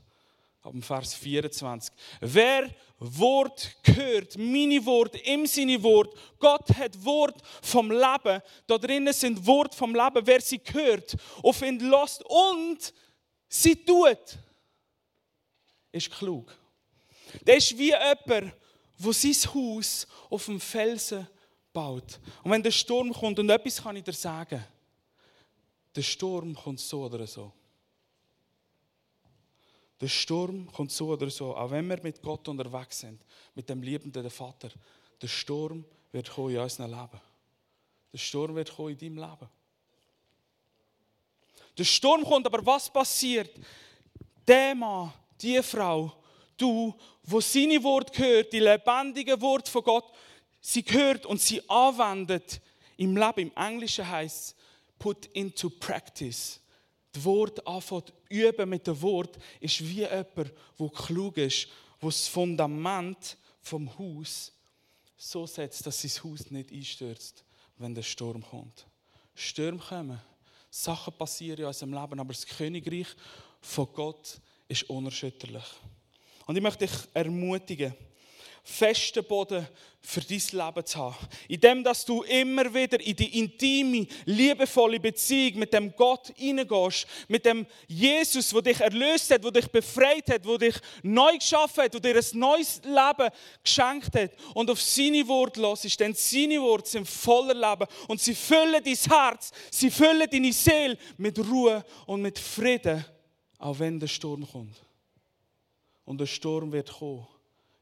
Ab 0.62 0.72
Vers 0.80 1.12
24. 1.12 1.92
Wer 2.22 2.74
Wort 2.98 3.76
gehört, 3.82 4.38
meine 4.38 4.82
Wort, 4.86 5.14
im 5.26 5.44
seine 5.44 5.82
Wort, 5.82 6.18
Gott 6.38 6.74
hat 6.74 7.04
Wort 7.04 7.42
vom 7.60 7.90
Leben, 7.90 8.40
da 8.66 8.78
drinnen 8.78 9.12
sind 9.12 9.46
Wort 9.46 9.74
vom 9.74 9.94
Leben, 9.94 10.26
wer 10.26 10.40
sie 10.40 10.58
hört, 10.72 11.14
auf 11.42 11.60
ihn 11.60 11.78
lässt 11.80 12.24
und 12.24 12.94
sie 13.46 13.76
tut, 13.76 14.38
ist 15.92 16.10
klug. 16.10 16.56
Der 17.46 17.58
ist 17.58 17.76
wie 17.76 17.90
jemand, 17.90 18.26
der 18.26 19.12
sein 19.12 19.54
Haus 19.54 20.06
auf 20.30 20.46
dem 20.46 20.60
Felsen 20.60 21.28
baut. 21.74 22.18
Und 22.42 22.52
wenn 22.52 22.62
der 22.62 22.70
Sturm 22.70 23.12
kommt, 23.12 23.38
und 23.38 23.50
etwas 23.50 23.82
kann 23.82 23.96
ich 23.96 24.04
dir 24.04 24.14
sagen, 24.14 24.64
der 25.94 26.02
Sturm 26.02 26.54
kommt 26.54 26.80
so 26.80 27.04
oder 27.04 27.26
so. 27.26 27.52
Der 30.04 30.10
Sturm 30.10 30.70
kommt 30.70 30.92
so 30.92 31.08
oder 31.08 31.30
so, 31.30 31.56
auch 31.56 31.70
wenn 31.70 31.88
wir 31.88 31.98
mit 32.02 32.20
Gott 32.20 32.46
unterwegs 32.46 33.00
sind, 33.00 33.18
mit 33.54 33.66
dem 33.70 33.82
liebenden 33.82 34.28
Vater. 34.28 34.68
Der 35.22 35.28
Sturm 35.28 35.82
wird 36.12 36.30
kommen 36.30 36.50
in 36.50 36.58
unserem 36.58 36.90
Leben. 36.90 37.20
Der 38.12 38.18
Sturm 38.18 38.54
wird 38.54 38.76
kommen 38.76 38.90
in 38.90 38.98
deinem 38.98 39.16
Leben. 39.16 39.48
Der 41.78 41.84
Sturm 41.84 42.22
kommt, 42.22 42.46
aber 42.46 42.66
was 42.66 42.92
passiert? 42.92 43.50
Der 44.46 44.74
Mann, 44.74 45.10
die 45.40 45.62
Frau, 45.62 46.12
du, 46.58 46.94
wo 47.22 47.40
seine 47.40 47.82
Wort 47.82 48.18
hört, 48.18 48.52
die 48.52 48.60
lebendige 48.60 49.40
Wort 49.40 49.70
von 49.70 49.84
Gott, 49.84 50.12
sie 50.60 50.84
hört 50.86 51.24
und 51.24 51.40
sie 51.40 51.66
anwendet 51.66 52.60
im 52.98 53.16
Leben. 53.16 53.50
Im 53.50 53.56
Englischen 53.56 54.06
heißt 54.06 54.54
put 54.98 55.24
into 55.32 55.70
practice 55.70 56.60
das 57.14 57.24
Wort 57.24 57.66
anfängt 57.66 58.12
üben 58.28 58.68
mit 58.68 58.86
dem 58.86 59.00
Wort, 59.00 59.38
ist 59.60 59.80
wie 59.80 60.00
jemand, 60.00 60.52
der 60.78 60.88
klug 60.88 61.36
ist, 61.36 61.68
der 62.00 62.08
das 62.08 62.28
Fundament 62.28 63.36
vom 63.60 63.98
Haus 63.98 64.52
so 65.16 65.46
setzt, 65.46 65.86
dass 65.86 66.02
sein 66.02 66.24
Haus 66.24 66.50
nicht 66.50 66.72
einstürzt, 66.72 67.44
wenn 67.78 67.94
der 67.94 68.02
Sturm 68.02 68.42
kommt. 68.42 68.86
Stürme 69.34 69.78
kommen, 69.78 70.20
Sachen 70.70 71.14
passieren 71.16 71.60
in 71.60 71.66
unserem 71.66 71.94
Leben, 71.94 72.20
aber 72.20 72.32
das 72.32 72.46
Königreich 72.46 73.08
von 73.60 73.88
Gott 73.92 74.40
ist 74.68 74.88
unerschütterlich. 74.90 75.64
Und 76.46 76.56
ich 76.56 76.62
möchte 76.62 76.86
dich 76.86 76.96
ermutigen, 77.14 77.94
festen 78.64 79.22
Boden 79.22 79.68
für 80.00 80.20
dein 80.20 80.38
Leben 80.38 80.86
zu 80.86 80.98
haben. 80.98 81.16
In 81.48 81.60
dem, 81.60 81.84
dass 81.84 82.04
du 82.04 82.22
immer 82.22 82.72
wieder 82.74 82.98
in 83.00 83.14
die 83.14 83.38
intime, 83.38 84.06
liebevolle 84.24 84.98
Beziehung 84.98 85.58
mit 85.58 85.72
dem 85.72 85.94
Gott 85.94 86.32
hineingehst, 86.36 87.06
mit 87.28 87.44
dem 87.44 87.66
Jesus, 87.86 88.50
der 88.50 88.62
dich 88.62 88.80
erlöst 88.80 89.30
hat, 89.30 89.44
der 89.44 89.50
dich 89.50 89.66
befreit 89.68 90.28
hat, 90.30 90.44
der 90.44 90.58
dich 90.58 90.74
neu 91.02 91.36
geschaffen 91.36 91.84
hat, 91.84 91.94
der 91.94 92.00
dir 92.00 92.16
ein 92.16 92.38
neues 92.38 92.80
Leben 92.84 93.30
geschenkt 93.62 94.14
hat 94.14 94.32
und 94.54 94.70
auf 94.70 94.80
seine 94.80 95.26
Worte 95.28 95.60
los 95.60 95.84
ist. 95.84 96.00
Denn 96.00 96.14
seine 96.14 96.60
Worte 96.60 96.88
sind 96.88 97.08
voller 97.08 97.54
Leben 97.54 97.86
und 98.08 98.20
sie 98.20 98.34
füllen 98.34 98.82
dein 98.82 98.94
Herz, 98.94 99.52
sie 99.70 99.90
füllen 99.90 100.28
deine 100.30 100.52
Seele 100.52 100.98
mit 101.18 101.38
Ruhe 101.38 101.84
und 102.06 102.22
mit 102.22 102.38
Frieden, 102.38 103.04
auch 103.58 103.78
wenn 103.78 104.00
der 104.00 104.08
Sturm 104.08 104.46
kommt. 104.50 104.76
Und 106.04 106.18
der 106.18 106.26
Sturm 106.26 106.72
wird 106.72 106.92
kommen 106.92 107.26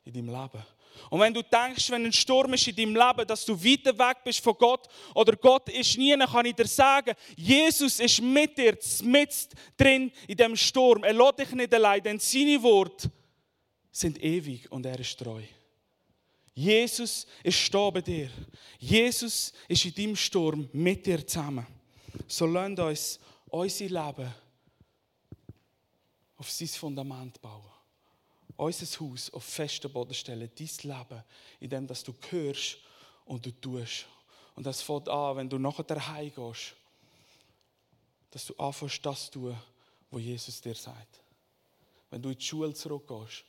in 0.05 0.13
deinem 0.13 0.29
Leben. 0.29 0.65
Und 1.11 1.21
wenn 1.21 1.33
du 1.33 1.43
denkst, 1.43 1.91
wenn 1.91 2.05
ein 2.05 2.13
Sturm 2.13 2.53
ist 2.55 2.69
in 2.69 2.77
deinem 2.77 2.97
Leben, 2.97 3.27
dass 3.27 3.45
du 3.45 3.55
weiter 3.63 3.97
weg 3.99 4.19
bist 4.25 4.41
von 4.41 4.55
Gott 4.55 4.89
oder 5.15 5.37
Gott 5.37 5.69
ist 5.69 5.97
nie, 5.97 6.17
dann 6.17 6.29
kann 6.29 6.47
ich 6.47 6.55
dir 6.55 6.67
sagen, 6.67 7.15
Jesus 7.37 8.01
ist 8.01 8.21
mit 8.21 8.57
dir, 8.57 8.77
mit 9.03 9.49
drin 9.77 10.13
in 10.27 10.37
dem 10.37 10.57
Sturm. 10.57 11.05
Er 11.05 11.13
lässt 11.15 11.39
dich 11.39 11.53
nicht 11.53 11.75
allein, 11.75 12.03
denn 12.03 12.19
seine 12.19 12.63
Worte 12.63 13.11
sind 13.91 14.23
ewig 14.23 14.71
und 14.71 14.85
er 14.87 14.99
ist 14.99 15.19
treu. 15.19 15.43
Jesus 16.55 17.27
ist 17.43 17.75
da 17.75 17.91
bei 17.91 18.03
dir. 18.03 18.31
Jesus 18.79 19.53
ist 19.69 19.85
in 19.87 19.95
deinem 19.95 20.17
Sturm 20.17 20.69
mit 20.73 21.07
dir 21.07 21.27
zusammen. 21.27 21.67
So 22.27 22.45
lasst 22.47 22.79
uns 22.79 23.21
unser 23.47 23.85
Leben 23.85 24.35
auf 26.37 26.51
sein 26.51 26.69
Fundament 26.69 27.41
bauen 27.41 27.72
unser 28.63 29.01
Haus 29.01 29.33
auf 29.33 29.45
festen 29.45 29.93
Boden 29.93 30.15
stellen, 30.15 30.51
dein 30.55 30.69
Leben, 30.83 31.25
in 31.61 31.71
dem 31.71 31.87
dass 31.87 32.03
du 32.03 32.15
hörst 32.31 32.79
und 33.25 33.45
du 33.45 33.51
tust. 33.51 34.07
Und 34.55 34.67
das 34.67 34.83
fängt 34.83 35.09
an, 35.09 35.37
wenn 35.37 35.49
du 35.49 35.59
nachher 35.59 35.85
daheim 35.85 36.33
gehst, 36.35 36.75
dass 38.31 38.47
du 38.47 38.55
anfängst, 38.57 39.05
das 39.05 39.27
zu 39.27 39.33
tun, 39.33 39.57
was 40.11 40.23
Jesus 40.23 40.61
dir 40.61 40.75
sagt. 40.75 41.21
Wenn 42.11 42.21
du 42.21 42.31
in 42.31 42.39
die 42.39 42.45
Schule 42.45 42.75
zurückgehst, 42.75 43.45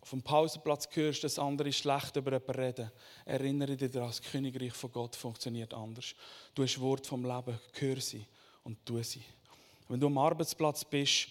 auf 0.00 0.10
dem 0.10 0.22
Pausenplatz 0.22 0.88
hörst, 0.92 1.24
dass 1.24 1.38
andere 1.38 1.72
schlecht 1.72 2.16
über 2.16 2.32
jemanden 2.32 2.60
reden, 2.60 2.92
erinnere 3.26 3.76
dich 3.76 3.90
daran, 3.90 4.08
das 4.08 4.22
Königreich 4.22 4.72
von 4.72 4.90
Gott 4.90 5.14
funktioniert 5.14 5.74
anders. 5.74 6.14
Du 6.54 6.62
hast 6.62 6.80
Wort 6.80 7.06
vom 7.06 7.24
Leben, 7.24 7.58
hör 7.74 8.00
sie 8.00 8.24
und 8.64 8.84
tu 8.86 9.02
sie. 9.02 9.22
Wenn 9.88 10.00
du 10.00 10.06
am 10.06 10.18
Arbeitsplatz 10.18 10.84
bist 10.84 11.28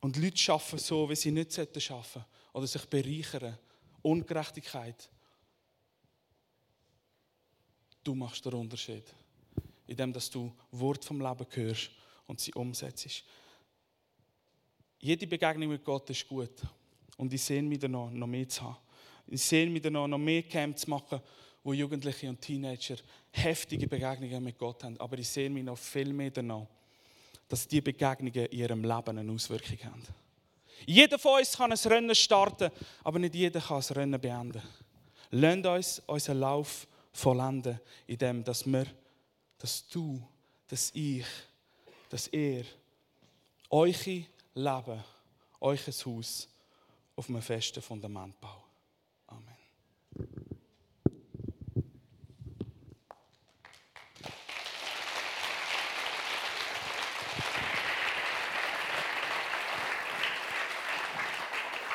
und 0.00 0.16
Leute 0.16 0.52
arbeiten 0.52 0.78
so, 0.78 1.08
wie 1.08 1.16
sie 1.16 1.30
nicht 1.30 1.58
arbeiten 1.58 1.80
sollten. 1.80 2.24
Oder 2.52 2.66
sich 2.66 2.84
bereichern. 2.86 3.58
Ungerechtigkeit. 4.02 5.08
Du 8.04 8.14
machst 8.14 8.44
den 8.44 8.54
Unterschied. 8.54 9.04
Indem 9.86 10.12
dass 10.12 10.30
du 10.30 10.52
Wort 10.70 11.04
vom 11.04 11.20
Leben 11.20 11.46
hörst 11.50 11.90
und 12.26 12.40
sie 12.40 12.52
umsetzt. 12.54 13.24
Jede 15.00 15.26
Begegnung 15.26 15.70
mit 15.70 15.84
Gott 15.84 16.08
ist 16.10 16.26
gut. 16.28 16.62
Und 17.16 17.32
ich 17.32 17.42
sehe 17.42 17.62
mich 17.62 17.78
danach, 17.78 18.10
noch 18.10 18.26
mehr 18.26 18.48
zu 18.48 18.62
haben. 18.62 18.76
Ich 19.26 19.42
sehe 19.42 19.68
mich 19.68 19.82
danach, 19.82 20.06
noch 20.06 20.18
mehr 20.18 20.42
Camp 20.42 20.78
zu 20.78 20.88
machen, 20.88 21.20
wo 21.62 21.72
Jugendliche 21.72 22.28
und 22.28 22.40
Teenager 22.40 22.96
heftige 23.30 23.86
Begegnungen 23.86 24.42
mit 24.42 24.56
Gott 24.56 24.84
haben. 24.84 24.98
Aber 25.00 25.18
ich 25.18 25.28
sehe 25.28 25.50
mich 25.50 25.64
noch 25.64 25.76
viel 25.76 26.12
mehr 26.12 26.30
danach, 26.30 26.66
dass 27.48 27.66
diese 27.66 27.82
Begegnungen 27.82 28.46
in 28.46 28.58
ihrem 28.58 28.82
Leben 28.82 29.18
eine 29.18 29.32
Auswirkung 29.32 29.78
haben. 29.84 30.02
Jeder 30.86 31.18
von 31.18 31.40
uns 31.40 31.56
kann 31.56 31.72
ein 31.72 31.78
Rennen 31.78 32.14
starten, 32.14 32.70
aber 33.02 33.18
nicht 33.18 33.34
jeder 33.34 33.60
kann 33.60 33.78
das 33.78 33.94
Rennen 33.94 34.20
beenden. 34.20 34.62
Lasst 35.30 35.66
uns 35.66 36.02
unseren 36.06 36.40
Lauf 36.40 36.86
vollenden, 37.12 37.80
indem 38.06 38.44
dass 38.44 38.66
wir, 38.66 38.86
dass 39.58 39.86
du, 39.88 40.22
dass 40.68 40.90
ich, 40.94 41.26
dass 42.08 42.28
ihr 42.28 42.64
euch 43.70 44.06
Leben, 44.54 45.04
euch 45.60 45.86
Haus 46.06 46.48
auf 47.16 47.28
einem 47.28 47.42
festen 47.42 47.82
Fundament 47.82 48.40
bauen. 48.40 48.67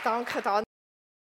Danke, 0.03 0.41
Daniel. 0.41 0.62